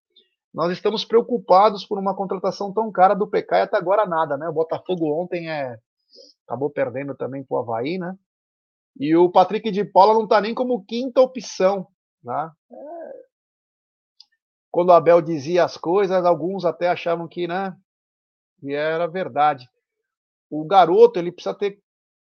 [0.53, 4.49] Nós estamos preocupados por uma contratação tão cara do PK e até agora nada, né?
[4.49, 5.77] O Botafogo ontem é
[6.47, 8.17] acabou perdendo também para o Havaí, né?
[8.99, 11.89] E o Patrick de Paula não está nem como quinta opção,
[12.23, 12.51] né?
[12.71, 13.25] É...
[14.71, 17.77] Quando o Abel dizia as coisas, alguns até achavam que, né?
[18.63, 19.69] E era verdade.
[20.49, 21.83] O garoto, ele precisa ter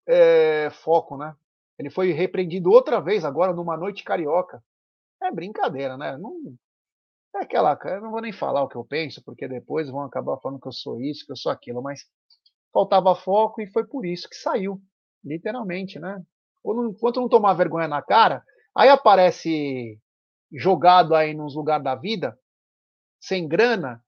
[0.07, 1.35] é, foco, né?
[1.77, 4.63] Ele foi repreendido outra vez agora numa noite carioca.
[5.21, 6.17] É brincadeira, né?
[6.17, 6.33] Não,
[7.35, 7.77] é aquela.
[7.85, 10.67] Eu não vou nem falar o que eu penso, porque depois vão acabar falando que
[10.67, 12.01] eu sou isso, que eu sou aquilo, mas
[12.73, 14.81] faltava foco e foi por isso que saiu,
[15.23, 16.23] literalmente, né?
[16.65, 18.43] Enquanto não tomar vergonha na cara,
[18.75, 19.99] aí aparece
[20.51, 22.37] jogado aí nos lugares da vida,
[23.19, 24.03] sem grana,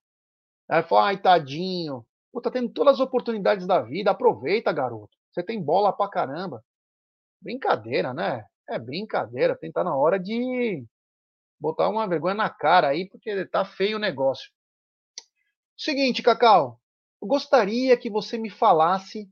[0.68, 5.16] aí fala, ai, tadinho, Pô, tá tendo todas as oportunidades da vida, aproveita, garoto.
[5.30, 6.64] Você tem bola pra caramba.
[7.40, 8.44] Brincadeira, né?
[8.68, 10.84] É brincadeira, tem tá na hora de
[11.60, 14.50] botar uma vergonha na cara aí, porque tá feio o negócio.
[15.76, 16.80] Seguinte, Cacau,
[17.20, 19.28] gostaria que você me falasse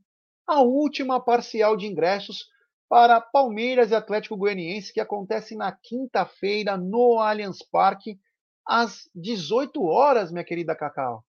[0.47, 2.47] a última parcial de ingressos
[2.89, 8.19] para Palmeiras e Atlético Goianiense, que acontece na quinta-feira no Allianz Parque,
[8.67, 11.23] às 18 horas, minha querida Cacau.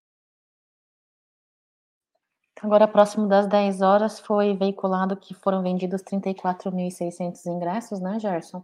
[2.61, 8.63] Agora, próximo das 10 horas, foi veiculado que foram vendidos 34.600 ingressos, né, Gerson?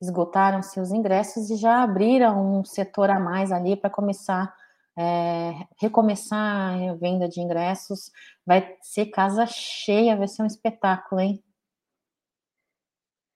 [0.00, 4.54] Esgotaram-se os ingressos e já abriram um setor a mais ali para começar
[4.98, 8.10] é, recomeçar a venda de ingressos,
[8.44, 11.42] vai ser casa cheia, vai ser um espetáculo, hein?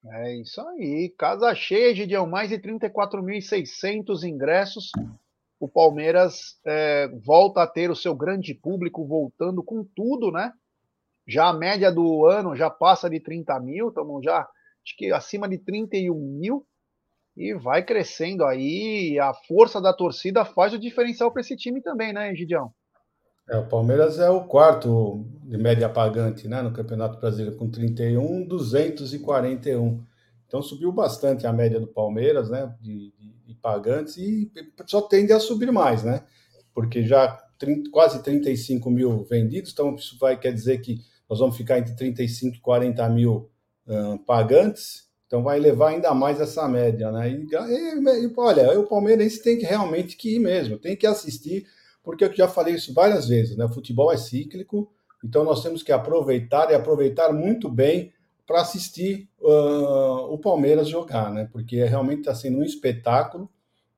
[0.04, 4.90] É isso aí, casa cheia, Gideão, mais de 34.600 ingressos.
[5.62, 10.52] O Palmeiras é, volta a ter o seu grande público voltando com tudo, né?
[11.24, 15.48] Já a média do ano já passa de 30 mil, estamos já acho que acima
[15.48, 16.66] de 31 mil
[17.36, 19.16] e vai crescendo aí.
[19.20, 22.72] A força da torcida faz o diferencial para esse time também, né, Gidião?
[23.48, 28.48] É, o Palmeiras é o quarto de média pagante né, no Campeonato Brasileiro, com 31,
[28.48, 30.04] 241.
[30.52, 34.52] Então subiu bastante a média do Palmeiras, né, de, de, de pagantes, e
[34.84, 36.24] só tende a subir mais, né?
[36.74, 41.56] Porque já 30, quase 35 mil vendidos, então isso vai quer dizer que nós vamos
[41.56, 43.50] ficar entre 35 e 40 mil
[44.26, 47.30] pagantes, então vai levar ainda mais essa média, né?
[47.30, 51.64] E, e, e, olha, o palmeirense tem que realmente que ir mesmo, tem que assistir,
[52.02, 53.64] porque eu já falei isso várias vezes, né?
[53.64, 54.92] O futebol é cíclico,
[55.24, 58.12] então nós temos que aproveitar e aproveitar muito bem
[58.52, 61.48] para assistir uh, o Palmeiras jogar, né?
[61.50, 63.48] Porque realmente está sendo um espetáculo,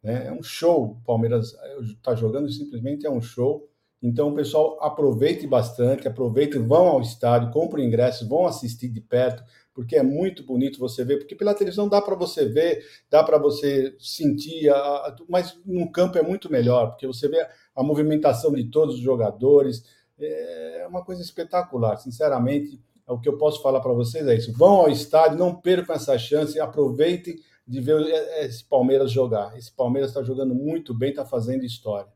[0.01, 0.29] né?
[0.29, 0.93] É um show.
[0.93, 3.69] O Palmeiras está jogando simplesmente é um show.
[4.01, 9.43] Então, pessoal aproveite bastante, aproveitem, vão ao estádio, comprem ingressos, vão assistir de perto,
[9.75, 13.39] porque é muito bonito você ver, porque pela televisão dá para você ver, dá para
[13.39, 17.45] você sentir, a, mas no campo é muito melhor, porque você vê
[17.75, 19.83] a movimentação de todos os jogadores,
[20.17, 24.77] é uma coisa espetacular, sinceramente, o que eu posso falar para vocês é isso, vão
[24.77, 27.37] ao estádio, não percam essa chance, aproveitem
[27.67, 28.01] de ver
[28.41, 32.13] esse Palmeiras jogar, esse Palmeiras está jogando muito bem, está fazendo história.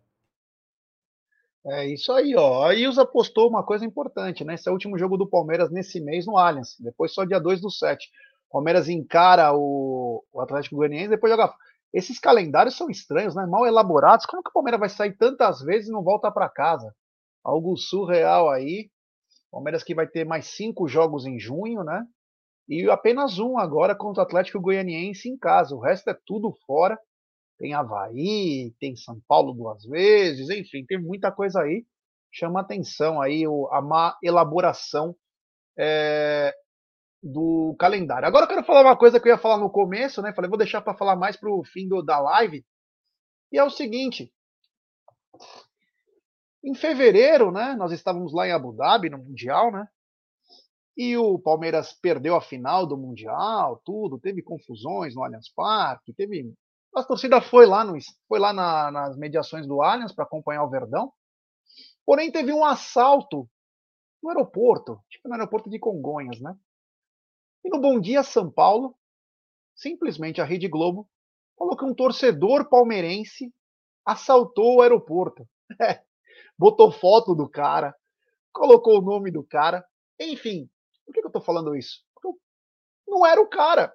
[1.67, 2.65] É isso aí, ó.
[2.65, 4.55] A Ilza postou uma coisa importante, né?
[4.55, 6.77] Esse é o último jogo do Palmeiras nesse mês no Allianz.
[6.79, 8.09] Depois só dia 2 do 7.
[8.51, 11.53] Palmeiras encara o, o Atlético Goianiense, depois joga.
[11.93, 13.45] Esses calendários são estranhos, né?
[13.47, 14.25] Mal elaborados.
[14.25, 16.95] Como que o Palmeiras vai sair tantas vezes e não volta para casa?
[17.45, 18.91] Algo surreal aí.
[19.51, 22.05] Palmeiras que vai ter mais cinco jogos em junho, né?
[22.69, 25.75] E apenas um agora contra o Atlético Goianiense em casa.
[25.75, 26.99] O resto é tudo fora
[27.59, 31.85] tem Havaí, tem São Paulo duas vezes, enfim, tem muita coisa aí.
[32.33, 35.17] Chama atenção aí a má elaboração
[35.77, 36.55] é,
[37.23, 38.29] do calendário.
[38.29, 40.33] Agora eu quero falar uma coisa que eu ia falar no começo, né?
[40.33, 42.65] Falei, vou deixar para falar mais para o fim do, da live.
[43.51, 44.33] E é o seguinte:
[46.63, 47.75] em fevereiro, né?
[47.75, 49.87] Nós estávamos lá em Abu Dhabi no Mundial, né?
[50.97, 56.53] E o Palmeiras perdeu a final do Mundial, tudo, teve confusões no Allianz Parque, teve
[56.95, 57.97] a torcida foi lá, no,
[58.27, 61.13] foi lá na, nas mediações do Allianz para acompanhar o Verdão.
[62.05, 63.49] Porém, teve um assalto
[64.23, 66.57] no aeroporto, tipo no aeroporto de Congonhas, né?
[67.65, 68.97] E no Bom Dia São Paulo,
[69.77, 71.09] simplesmente a Rede Globo
[71.57, 73.53] falou que um torcedor palmeirense
[74.05, 75.47] assaltou o aeroporto.
[75.81, 76.03] É,
[76.59, 77.95] botou foto do cara,
[78.53, 79.85] colocou o nome do cara.
[80.19, 80.69] Enfim,
[81.07, 82.03] por que eu estou falando isso?
[82.15, 82.37] Porque
[83.07, 83.95] não era o cara.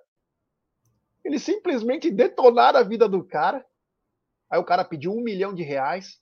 [1.24, 3.66] Eles simplesmente detonaram a vida do cara.
[4.50, 6.22] Aí o cara pediu um milhão de reais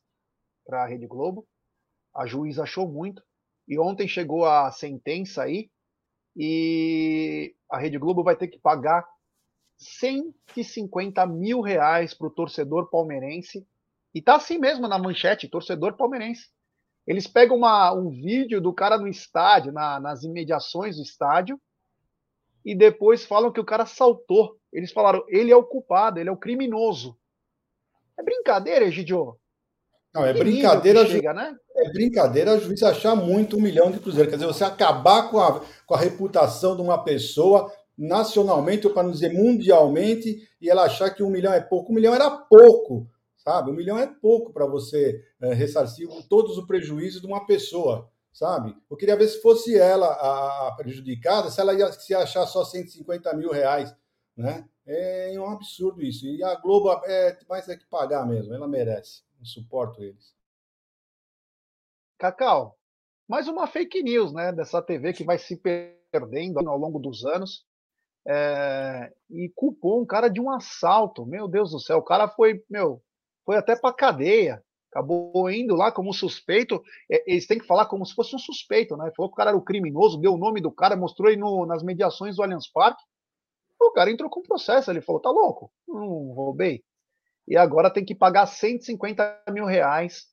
[0.66, 1.48] para a Rede Globo.
[2.14, 3.24] A juiz achou muito.
[3.68, 5.72] E ontem chegou a sentença aí.
[6.36, 9.08] E a Rede Globo vai ter que pagar
[9.78, 13.68] 150 mil reais para o torcedor palmeirense.
[14.14, 16.50] E tá assim mesmo na manchete, torcedor palmeirense.
[17.08, 21.60] Eles pegam uma, um vídeo do cara no estádio, na, nas imediações do estádio,
[22.64, 24.58] e depois falam que o cara saltou.
[24.72, 27.18] Eles falaram, ele é o culpado, ele é o criminoso.
[28.18, 29.36] É brincadeira, Egidio?
[30.14, 31.56] Não, é brincadeira, chega, né?
[31.76, 34.30] é brincadeira a juiz achar muito um milhão de cruzeiro.
[34.30, 39.04] Quer dizer, você acabar com a, com a reputação de uma pessoa nacionalmente, ou para
[39.04, 41.92] não dizer mundialmente, e ela achar que um milhão é pouco.
[41.92, 43.08] Um milhão era pouco,
[43.44, 43.72] sabe?
[43.72, 48.76] Um milhão é pouco para você é, ressarcir todos os prejuízos de uma pessoa sabe?
[48.90, 53.34] Eu queria ver se fosse ela a prejudicada, se ela ia se achar só 150
[53.36, 53.96] mil reais,
[54.36, 54.68] né?
[54.86, 56.26] É um absurdo isso.
[56.26, 59.24] E a Globo é mais é que pagar mesmo, ela merece.
[59.38, 60.34] Não suporto eles.
[62.18, 62.78] Cacau,
[63.28, 64.52] mais uma fake news, né?
[64.52, 65.58] Dessa TV que vai se
[66.12, 67.66] perdendo ao longo dos anos.
[68.28, 71.26] É, e culpou um cara de um assalto.
[71.26, 73.02] Meu Deus do céu, o cara foi, meu,
[73.46, 76.84] foi até para cadeia acabou indo lá como suspeito.
[77.10, 79.12] É, eles têm que falar como se fosse um suspeito, né?
[79.16, 81.66] Falou que o cara era o criminoso, deu o nome do cara, mostrou ele no,
[81.66, 83.02] nas mediações do Allianz Parque.
[83.80, 84.92] O cara entrou com processo.
[84.92, 86.84] Ele falou: tá louco, não roubei.
[87.48, 90.28] E agora tem que pagar 150 mil reais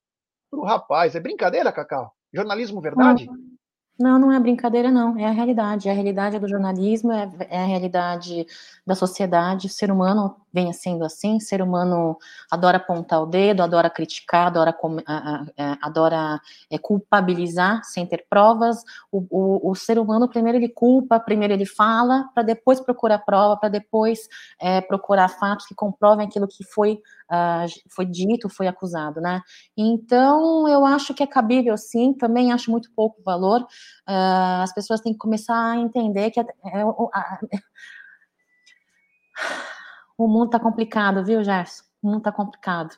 [0.51, 1.15] pro rapaz.
[1.15, 2.13] É brincadeira, Cacau?
[2.35, 3.29] Jornalismo verdade?
[3.29, 3.59] Uhum.
[3.99, 5.19] Não, não é brincadeira, não.
[5.19, 5.89] É a realidade.
[5.89, 8.47] É a realidade do jornalismo, é, é, a realidade
[8.87, 9.67] da sociedade.
[9.67, 11.41] O ser humano vem sendo assim.
[11.41, 12.19] Ser humano
[12.51, 14.77] adora apontar o dedo, adora criticar, adora,
[15.81, 16.41] adora
[16.71, 18.83] é, culpabilizar sem ter provas.
[19.11, 23.57] O, o, o, ser humano, primeiro ele culpa, primeiro ele fala, para depois procurar prova,
[23.57, 24.29] para depois
[24.61, 29.43] é, procurar fatos que comprovem aquilo que foi uh, foi dito, foi acusado, né?
[29.77, 33.63] Então, eu acho que é cabível, sim, também acho muito pouco valor.
[34.09, 36.85] Uh, as pessoas têm que começar a entender que é, é,
[40.19, 41.85] o mundo está complicado, viu, Gerson?
[42.03, 42.95] O mundo está complicado.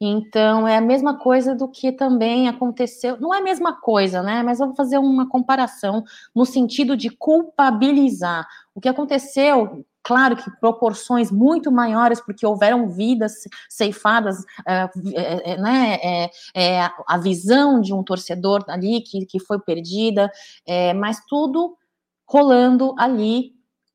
[0.00, 3.20] Então, é a mesma coisa do que também aconteceu.
[3.20, 4.42] Não é a mesma coisa, né?
[4.42, 6.02] Mas vou fazer uma comparação
[6.34, 8.46] no sentido de culpabilizar.
[8.74, 13.34] O que aconteceu claro que proporções muito maiores, porque houveram vidas
[13.68, 19.60] ceifadas, é, é, né, é, é, a visão de um torcedor ali que, que foi
[19.60, 20.30] perdida,
[20.66, 21.76] é, mas tudo
[22.26, 23.52] rolando ali,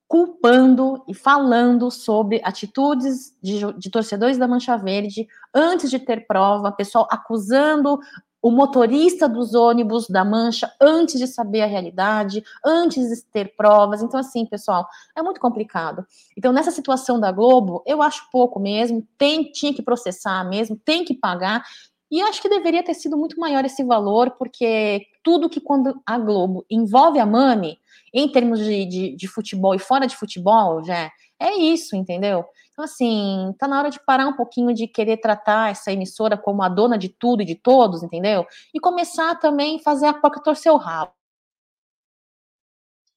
[0.07, 6.71] culpando e falando sobre atitudes de, de torcedores da Mancha Verde, antes de ter prova,
[6.71, 7.99] pessoal acusando
[8.45, 14.03] o motorista dos ônibus da Mancha antes de saber a realidade, antes de ter provas.
[14.03, 14.87] Então, assim, pessoal,
[15.17, 16.05] é muito complicado.
[16.37, 21.03] Então, nessa situação da Globo, eu acho pouco mesmo, tem, tinha que processar mesmo, tem
[21.03, 21.63] que pagar.
[22.11, 26.19] E acho que deveria ter sido muito maior esse valor, porque tudo que quando a
[26.19, 27.79] Globo envolve a Mami,
[28.15, 32.45] em termos de, de, de futebol e fora de futebol, já é isso, entendeu?
[32.71, 36.63] Então, assim, tá na hora de parar um pouquinho de querer tratar essa emissora como
[36.63, 38.47] a dona de tudo e de todos, entendeu?
[38.73, 41.11] E começar também a fazer a POC torcer o rabo.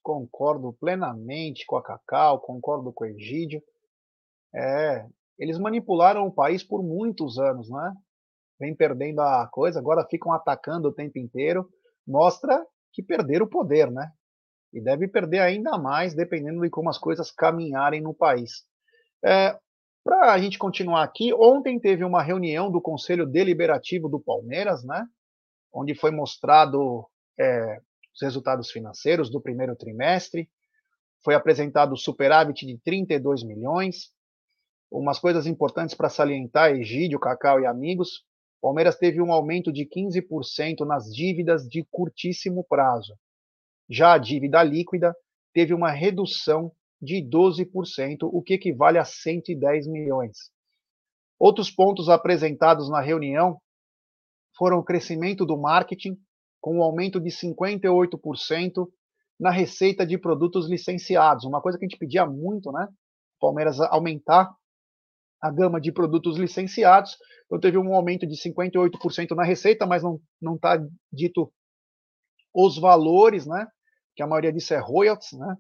[0.03, 3.62] Concordo plenamente com a Cacau, concordo com o Egídio.
[4.53, 5.07] É,
[5.38, 7.94] eles manipularam o país por muitos anos, né?
[8.59, 11.68] Vem perdendo a coisa, agora ficam atacando o tempo inteiro.
[12.05, 14.11] Mostra que perderam o poder, né?
[14.73, 18.64] E deve perder ainda mais, dependendo de como as coisas caminharem no país.
[19.25, 19.59] É,
[20.05, 25.07] Para a gente continuar aqui, ontem teve uma reunião do Conselho Deliberativo do Palmeiras, né?
[25.73, 27.07] Onde foi mostrado
[27.39, 27.79] é,
[28.14, 30.49] os resultados financeiros do primeiro trimestre.
[31.23, 34.11] Foi apresentado o superávit de 32 milhões.
[34.91, 38.25] Umas coisas importantes para salientar, Egídio, Cacau e amigos.
[38.61, 43.14] Palmeiras teve um aumento de 15% nas dívidas de curtíssimo prazo.
[43.89, 45.14] Já a dívida líquida
[45.53, 50.51] teve uma redução de 12%, o que equivale a 110 milhões.
[51.39, 53.61] Outros pontos apresentados na reunião
[54.57, 56.18] foram o crescimento do marketing,
[56.61, 58.89] com um aumento de 58%
[59.39, 62.89] na receita de produtos licenciados, uma coisa que a gente pedia muito, né?
[63.41, 64.53] Palmeiras aumentar
[65.41, 67.16] a gama de produtos licenciados.
[67.47, 70.76] Então teve um aumento de 58% na receita, mas não não está
[71.12, 71.53] dito
[72.53, 73.68] os valores, né?
[74.19, 75.57] Que a maioria disso é royalties, né?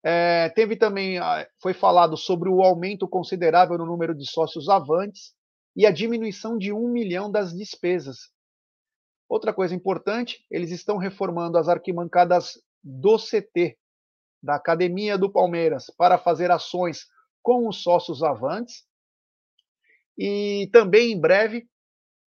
[0.00, 5.34] É, teve também, ah, foi falado sobre o aumento considerável no número de sócios avantes
[5.74, 8.30] e a diminuição de um milhão das despesas.
[9.28, 13.76] Outra coisa importante, eles estão reformando as arquibancadas do CT,
[14.40, 17.08] da Academia do Palmeiras, para fazer ações
[17.42, 18.84] com os sócios avantes.
[20.16, 21.66] E também, em breve,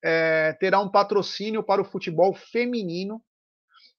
[0.03, 3.23] é, terá um patrocínio para o futebol feminino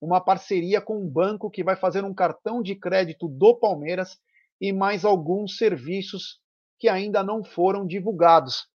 [0.01, 4.19] uma parceria com um banco que vai fazer um cartão de crédito do Palmeiras
[4.61, 6.41] e mais alguns serviços
[6.79, 8.69] que ainda não foram divulgados.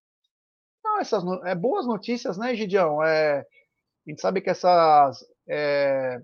[0.79, 3.01] Então, essas é, boas notícias, né, Gidião?
[3.01, 6.21] É, a gente sabe que essas, é,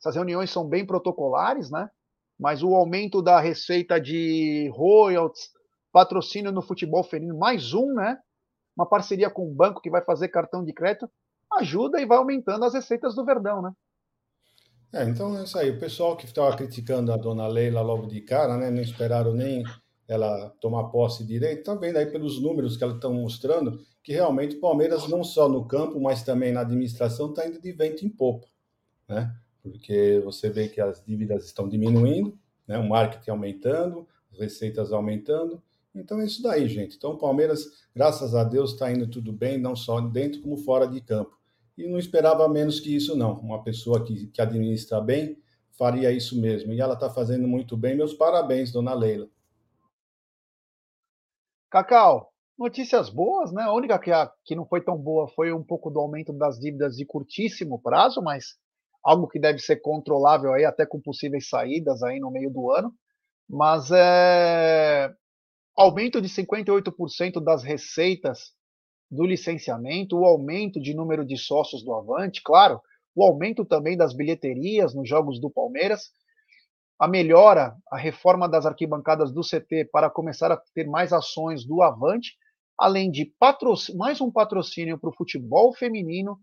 [0.00, 1.88] essas reuniões são bem protocolares, né?
[2.38, 5.50] Mas o aumento da receita de royalties,
[5.92, 8.18] patrocínio no futebol feminino, mais um, né?
[8.76, 11.08] Uma parceria com um banco que vai fazer cartão de crédito,
[11.52, 13.70] ajuda e vai aumentando as receitas do Verdão, né?
[14.94, 15.70] É, então é isso aí.
[15.70, 18.70] O pessoal que estava criticando a dona Leila logo de cara, né?
[18.70, 19.64] Não esperaram nem
[20.06, 21.58] ela tomar posse direito.
[21.58, 25.48] Está vendo aí pelos números que ela estão mostrando que realmente o Palmeiras, não só
[25.48, 28.46] no campo, mas também na administração, está indo de vento em popa,
[29.08, 29.34] né?
[29.62, 32.38] Porque você vê que as dívidas estão diminuindo,
[32.68, 32.78] né?
[32.78, 35.60] o marketing aumentando, as receitas aumentando.
[35.92, 36.96] Então é isso daí, gente.
[36.96, 37.66] Então o Palmeiras,
[37.96, 41.36] graças a Deus, está indo tudo bem, não só dentro como fora de campo
[41.76, 43.38] e não esperava menos que isso, não.
[43.40, 45.42] Uma pessoa que, que administra bem
[45.76, 46.72] faria isso mesmo.
[46.72, 47.96] E ela está fazendo muito bem.
[47.96, 49.28] Meus parabéns, dona Leila.
[51.70, 53.62] Cacau, notícias boas, né?
[53.64, 56.58] A única que, a, que não foi tão boa foi um pouco do aumento das
[56.58, 58.56] dívidas de curtíssimo prazo, mas
[59.02, 62.94] algo que deve ser controlável aí, até com possíveis saídas aí no meio do ano.
[63.48, 65.12] Mas é
[65.76, 68.52] aumento de 58% das receitas
[69.14, 72.80] do licenciamento, o aumento de número de sócios do Avante, claro,
[73.14, 76.10] o aumento também das bilheterias nos jogos do Palmeiras,
[76.98, 81.80] a melhora, a reforma das arquibancadas do CT para começar a ter mais ações do
[81.82, 82.36] Avante,
[82.78, 83.32] além de
[83.94, 86.38] mais um patrocínio para o futebol feminino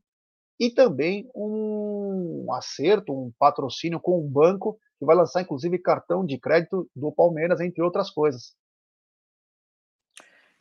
[0.57, 6.38] e também um acerto, um patrocínio com um banco que vai lançar inclusive cartão de
[6.38, 8.53] crédito do Palmeiras, entre outras coisas.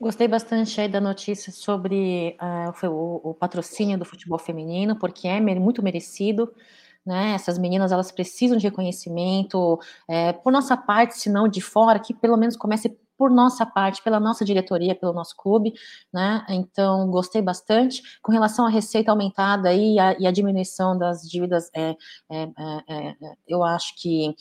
[0.01, 5.39] Gostei bastante aí da notícia sobre uh, o, o, patrocínio do futebol feminino, porque é
[5.39, 6.51] muito merecido.
[7.05, 7.33] Né?
[7.35, 9.79] Essas meninas elas precisam de reconhecimento
[10.09, 14.03] é, por nossa parte, se não de fora, que pelo menos comece por nossa parte,
[14.03, 15.75] pela nossa diretoria, pelo nosso clube,
[16.11, 16.43] né?
[16.49, 18.03] Então, gostei bastante.
[18.23, 21.95] Com relação à receita aumentada e a, e a diminuição das dívidas, é,
[22.31, 22.43] é,
[22.89, 23.15] é, é
[23.47, 24.35] eu acho que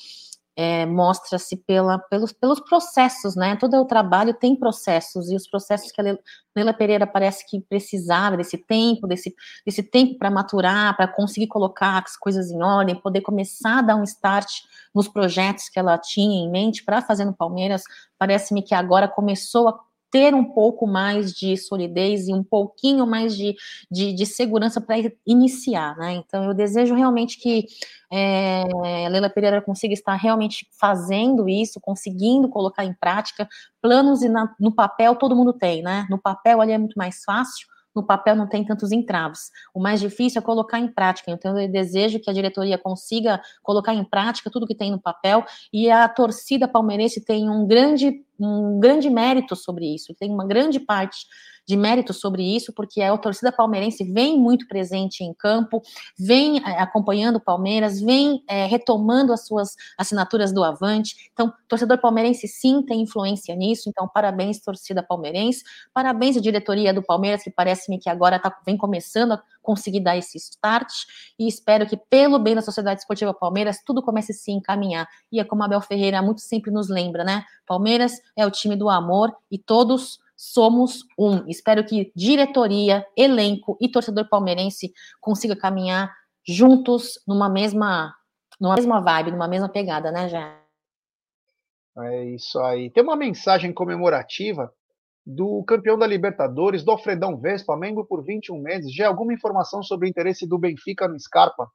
[0.62, 3.56] é, mostra-se pela, pelos, pelos processos, né?
[3.56, 6.18] Todo o trabalho tem processos, e os processos que a
[6.54, 9.34] Leila Pereira parece que precisava desse tempo, desse,
[9.66, 13.96] desse tempo para maturar, para conseguir colocar as coisas em ordem, poder começar a dar
[13.96, 14.52] um start
[14.94, 17.84] nos projetos que ela tinha em mente para fazer no Palmeiras.
[18.18, 19.80] Parece-me que agora começou a
[20.12, 23.56] ter um pouco mais de solidez e um pouquinho mais de,
[23.92, 24.96] de, de segurança para
[25.26, 26.14] iniciar, né?
[26.14, 27.66] Então, eu desejo realmente que
[28.12, 28.64] é,
[29.10, 33.48] Leila Pereira consiga estar realmente fazendo isso, conseguindo colocar em prática
[33.82, 36.08] planos e na, no papel todo mundo tem, né?
[36.10, 37.68] No papel ali é muito mais fácil,
[38.00, 39.52] no papel não tem tantos entraves.
[39.74, 41.32] O mais difícil é colocar em prática.
[41.32, 45.46] Então, eu desejo que a diretoria consiga colocar em prática tudo que tem no papel
[45.72, 50.80] e a torcida palmeirense tem um grande, um grande mérito sobre isso, tem uma grande
[50.80, 51.28] parte
[51.70, 55.84] de mérito sobre isso, porque a torcida palmeirense vem muito presente em campo,
[56.18, 61.30] vem é, acompanhando o Palmeiras, vem é, retomando as suas assinaturas do Avante.
[61.32, 63.88] Então, torcedor palmeirense sim tem influência nisso.
[63.88, 65.64] Então, parabéns, torcida palmeirense.
[65.94, 70.18] Parabéns à diretoria do Palmeiras, que parece-me que agora tá, vem começando a conseguir dar
[70.18, 70.92] esse start.
[71.38, 75.08] E espero que, pelo bem da Sociedade Esportiva Palmeiras, tudo comece a se encaminhar.
[75.32, 77.44] E é como a Abel Ferreira muito sempre nos lembra, né?
[77.68, 81.46] Palmeiras é o time do amor e todos somos um.
[81.50, 86.16] Espero que diretoria, elenco e torcedor palmeirense consiga caminhar
[86.48, 88.16] juntos numa mesma,
[88.58, 90.58] numa mesma vibe, numa mesma pegada, né, já?
[91.98, 92.90] É isso aí.
[92.90, 94.74] Tem uma mensagem comemorativa
[95.26, 98.96] do campeão da Libertadores, do Alfredão Vespa, membro por 21 meses.
[98.96, 101.70] Já alguma informação sobre o interesse do Benfica no Scarpa?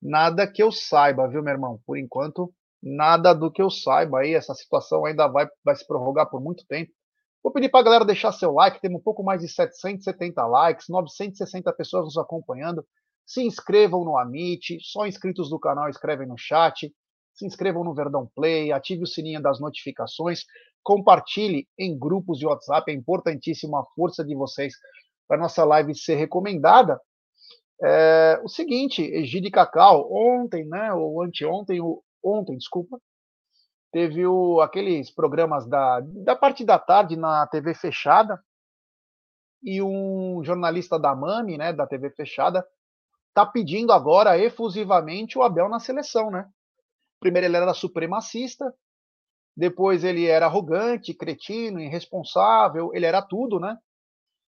[0.00, 1.80] Nada que eu saiba, viu, meu irmão?
[1.84, 4.34] Por enquanto, nada do que eu saiba aí.
[4.34, 6.92] Essa situação ainda vai, vai se prorrogar por muito tempo.
[7.48, 10.86] Vou pedir para a galera deixar seu like, temos um pouco mais de 770 likes,
[10.86, 12.86] 960 pessoas nos acompanhando.
[13.24, 16.94] Se inscrevam no Amit, só inscritos do canal escrevem no chat.
[17.32, 20.44] Se inscrevam no Verdão Play, ative o sininho das notificações,
[20.82, 24.74] compartilhe em grupos de WhatsApp, é importantíssimo a força de vocês
[25.26, 27.00] para nossa live ser recomendada.
[27.82, 31.80] É, o seguinte, Egide Cacau, ontem, né, ou anteontem,
[32.22, 33.00] ontem, desculpa,
[33.92, 38.42] teve o, aqueles programas da, da parte da tarde na TV fechada,
[39.62, 42.66] e um jornalista da MAMI, né, da TV fechada,
[43.34, 46.48] tá pedindo agora efusivamente o Abel na seleção, né?
[47.20, 48.72] Primeiro ele era supremacista,
[49.56, 53.76] depois ele era arrogante, cretino, irresponsável, ele era tudo, né?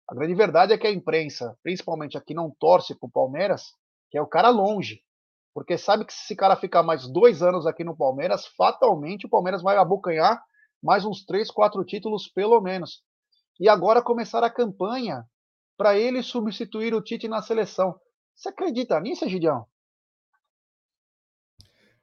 [0.09, 3.75] A grande verdade é que a imprensa, principalmente aqui, não torce pro Palmeiras,
[4.11, 5.03] que é o cara longe
[5.55, 9.29] porque sabe que se esse cara ficar mais dois anos aqui no Palmeiras, fatalmente o
[9.29, 10.43] Palmeiras vai abocanhar
[10.83, 13.03] mais uns três, quatro títulos pelo menos.
[13.61, 15.25] E agora começar a campanha
[15.77, 17.95] para ele substituir o Tite na seleção.
[18.35, 19.67] Você acredita nisso, Gideão?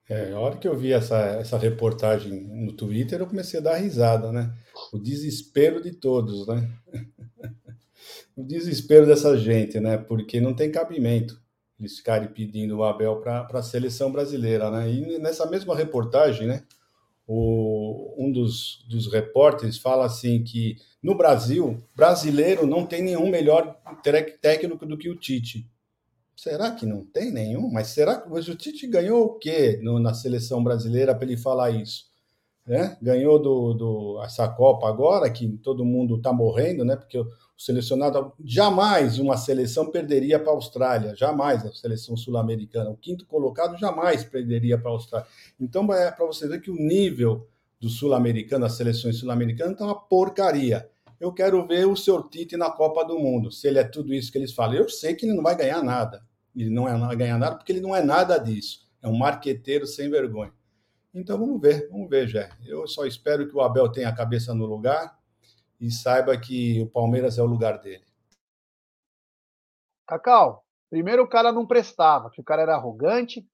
[0.07, 3.75] É, a hora que eu vi essa, essa reportagem no Twitter, eu comecei a dar
[3.75, 4.51] risada, né?
[4.91, 6.67] O desespero de todos, né?
[8.35, 9.97] o desespero dessa gente, né?
[9.97, 11.39] Porque não tem cabimento
[11.87, 14.91] ficarem pedindo o Abel para a seleção brasileira, né?
[14.91, 16.63] E nessa mesma reportagem, né,
[17.25, 23.79] o, um dos, dos repórteres fala assim que no Brasil, brasileiro não tem nenhum melhor
[24.41, 25.65] técnico do que o Tite.
[26.35, 27.69] Será que não tem nenhum?
[27.69, 31.69] Mas será que o Tite ganhou o quê no, na seleção brasileira para ele falar
[31.69, 32.08] isso?
[32.69, 32.95] Né?
[33.01, 36.95] Ganhou do, do, essa Copa agora, que todo mundo está morrendo, né?
[36.95, 37.19] Porque
[37.57, 38.31] selecionado.
[38.45, 42.91] Jamais uma seleção perderia para a Austrália, jamais a seleção sul-americana.
[42.91, 45.27] O quinto colocado jamais perderia para a Austrália.
[45.59, 47.47] Então, é para você ver que o nível
[47.81, 50.87] do sul-americano, as seleções sul-americanas, está uma porcaria.
[51.19, 54.31] Eu quero ver o seu Tite na Copa do Mundo, se ele é tudo isso
[54.31, 54.75] que eles falam.
[54.75, 56.21] Eu sei que ele não vai ganhar nada.
[56.55, 58.87] Ele não vai ganhar nada porque ele não é nada disso.
[59.01, 60.53] É um marqueteiro sem vergonha.
[61.13, 62.49] Então vamos ver, vamos ver, Jé.
[62.65, 65.19] Eu só espero que o Abel tenha a cabeça no lugar,
[65.79, 68.03] e saiba que o Palmeiras é o lugar dele.
[70.05, 73.47] Cacau, primeiro o cara não prestava, que o cara era arrogante,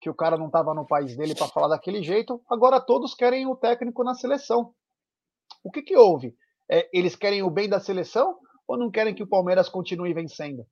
[0.00, 2.42] que o cara não estava no país dele para falar daquele jeito.
[2.48, 4.74] Agora todos querem o técnico na seleção.
[5.62, 6.34] O que, que houve?
[6.68, 10.66] É, eles querem o bem da seleção ou não querem que o Palmeiras continue vencendo?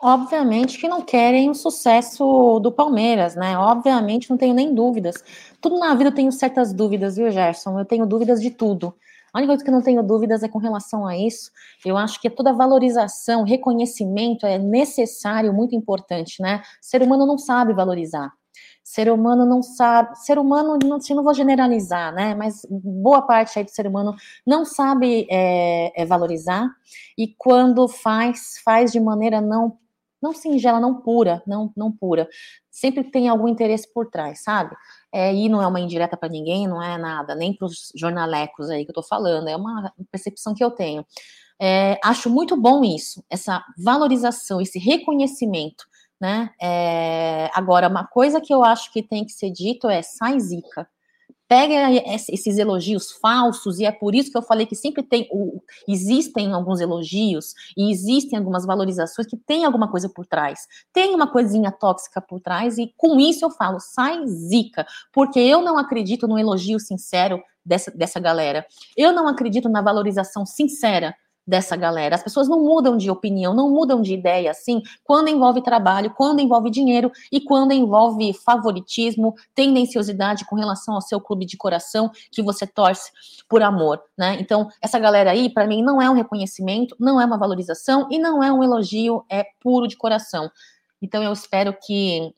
[0.00, 3.58] Obviamente que não querem o sucesso do Palmeiras, né?
[3.58, 5.16] Obviamente, não tenho nem dúvidas.
[5.60, 7.76] Tudo na vida eu tenho certas dúvidas, viu, Gerson?
[7.78, 8.94] Eu tenho dúvidas de tudo.
[9.32, 11.50] A única coisa que eu não tenho dúvidas é com relação a isso.
[11.84, 16.62] Eu acho que toda valorização, reconhecimento é necessário, muito importante, né?
[16.80, 18.32] Ser humano não sabe valorizar.
[18.84, 22.34] Ser humano não sabe, ser humano, não, assim, não vou generalizar, né?
[22.36, 24.14] Mas boa parte aí do ser humano
[24.46, 26.70] não sabe é, é valorizar
[27.16, 29.76] e quando faz, faz de maneira não
[30.20, 32.28] não singela, não pura, não, não pura.
[32.70, 34.76] Sempre tem algum interesse por trás, sabe?
[35.12, 38.70] É, e não é uma indireta para ninguém, não é nada, nem para os jornalecos
[38.70, 41.04] aí que eu estou falando, é uma percepção que eu tenho.
[41.60, 45.86] É, acho muito bom isso, essa valorização, esse reconhecimento,
[46.20, 46.50] né?
[46.60, 50.88] É, agora, uma coisa que eu acho que tem que ser dito é sai zica.
[51.48, 51.90] Pega
[52.28, 55.26] esses elogios falsos, e é por isso que eu falei que sempre tem,
[55.88, 60.66] existem alguns elogios e existem algumas valorizações que tem alguma coisa por trás.
[60.92, 65.62] Tem uma coisinha tóxica por trás, e com isso eu falo, sai zica, porque eu
[65.62, 68.66] não acredito no elogio sincero dessa, dessa galera.
[68.96, 71.14] Eu não acredito na valorização sincera
[71.48, 72.14] dessa galera.
[72.14, 76.40] As pessoas não mudam de opinião, não mudam de ideia assim, quando envolve trabalho, quando
[76.40, 82.42] envolve dinheiro e quando envolve favoritismo, tendenciosidade com relação ao seu clube de coração que
[82.42, 83.10] você torce
[83.48, 84.36] por amor, né?
[84.38, 88.18] Então, essa galera aí, para mim, não é um reconhecimento, não é uma valorização e
[88.18, 90.50] não é um elogio, é puro de coração.
[91.00, 92.34] Então, eu espero que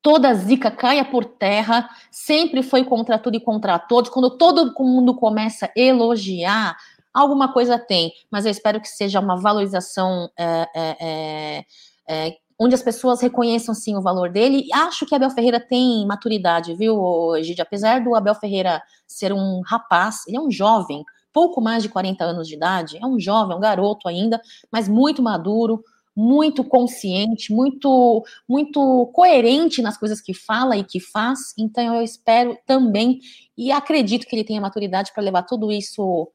[0.00, 4.10] toda zica caia por terra, sempre foi contra tudo e contra todos.
[4.10, 6.76] Quando todo mundo começa a elogiar,
[7.18, 11.64] alguma coisa tem, mas eu espero que seja uma valorização é, é, é,
[12.08, 14.66] é, onde as pessoas reconheçam sim o valor dele.
[14.72, 17.62] Acho que Abel Ferreira tem maturidade, viu, Egídio?
[17.62, 22.24] Apesar do Abel Ferreira ser um rapaz, ele é um jovem, pouco mais de 40
[22.24, 24.40] anos de idade, é um jovem, um garoto ainda,
[24.72, 25.82] mas muito maduro,
[26.16, 31.54] muito consciente, muito muito coerente nas coisas que fala e que faz.
[31.56, 33.20] Então eu espero também
[33.56, 36.28] e acredito que ele tenha maturidade para levar tudo isso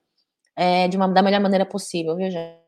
[0.56, 2.64] é, de uma, da melhor maneira possível, viu, gente?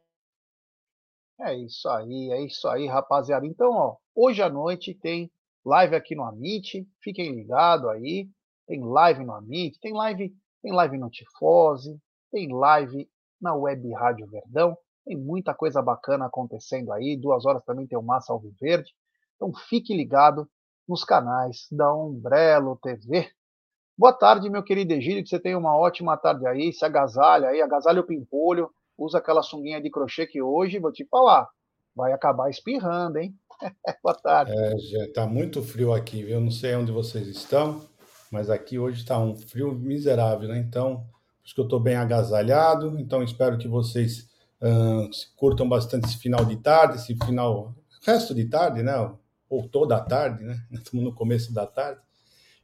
[1.40, 3.46] É isso aí, é isso aí, rapaziada.
[3.46, 5.30] Então, ó, hoje à noite tem
[5.66, 8.30] live aqui no Amit, fiquem ligados aí.
[8.68, 12.00] Tem live no Amit, tem live, tem live no Tifose,
[12.32, 13.10] tem live
[13.40, 14.78] na Web Rádio Verdão.
[15.06, 17.16] Tem muita coisa bacana acontecendo aí.
[17.16, 18.92] Duas horas também tem o Massa Alviverde.
[19.36, 20.50] Então fique ligado
[20.88, 23.30] nos canais da Umbrello TV,
[23.98, 27.62] Boa tarde, meu querido Egílio, que você tenha uma ótima tarde aí, se agasalha aí,
[27.62, 31.48] agasalha o pimpolho, usa aquela sunguinha de crochê que hoje, vou te falar,
[31.96, 33.34] vai acabar espirrando, hein?
[34.04, 34.52] Boa tarde.
[34.54, 36.42] É, tá muito frio aqui, viu?
[36.42, 37.86] Não sei onde vocês estão,
[38.30, 40.58] mas aqui hoje está um frio miserável, né?
[40.58, 41.06] Então,
[41.42, 44.28] acho que eu estou bem agasalhado, então espero que vocês
[44.62, 47.74] uh, curtam bastante esse final de tarde, esse final,
[48.06, 48.94] resto de tarde, né?
[49.50, 50.58] Ou toda a tarde, né?
[50.70, 52.02] Estamos no começo da tarde.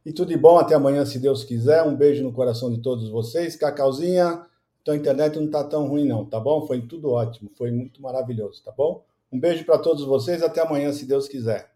[0.03, 1.83] E tudo de bom, até amanhã, se Deus quiser.
[1.83, 3.55] Um beijo no coração de todos vocês.
[3.55, 4.45] Cacauzinha,
[4.83, 6.65] tua internet não tá tão ruim, não, tá bom?
[6.65, 9.05] Foi tudo ótimo, foi muito maravilhoso, tá bom?
[9.31, 11.71] Um beijo para todos vocês, até amanhã, se Deus quiser.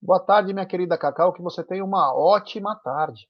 [0.00, 3.28] Boa tarde, minha querida Cacau, que você tenha uma ótima tarde.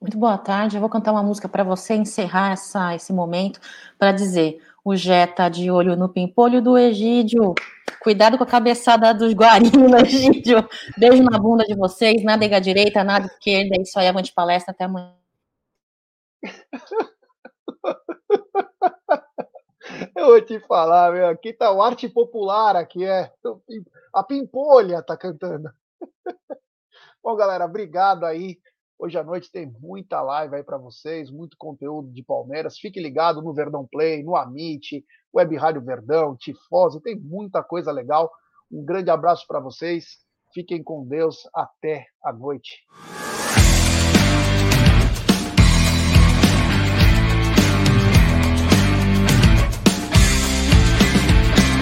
[0.00, 0.76] Muito boa tarde.
[0.76, 3.60] Eu vou cantar uma música para você encerrar essa, esse momento
[3.98, 7.54] para dizer: o Jé tá de olho no pimpolho do Egídio.
[8.00, 10.66] Cuidado com a cabeçada dos guarinos, Egídio.
[10.96, 12.22] Beijo na bunda de vocês.
[12.22, 13.74] Nada à direita, nada esquerda.
[13.76, 14.72] É isso aí, avante palestra.
[14.72, 15.12] Até amanhã.
[20.14, 21.28] Eu vou te falar, meu.
[21.28, 23.32] Aqui tá o arte popular, aqui é.
[24.14, 25.70] A Pimpolha tá cantando.
[27.22, 28.58] Bom, galera, obrigado aí
[29.00, 32.78] Hoje à noite tem muita live aí para vocês, muito conteúdo de Palmeiras.
[32.78, 38.28] Fique ligado no Verdão Play, no Amit, Web Rádio Verdão, Tifose, tem muita coisa legal.
[38.70, 40.18] Um grande abraço para vocês.
[40.52, 41.48] Fiquem com Deus.
[41.54, 42.84] Até a noite.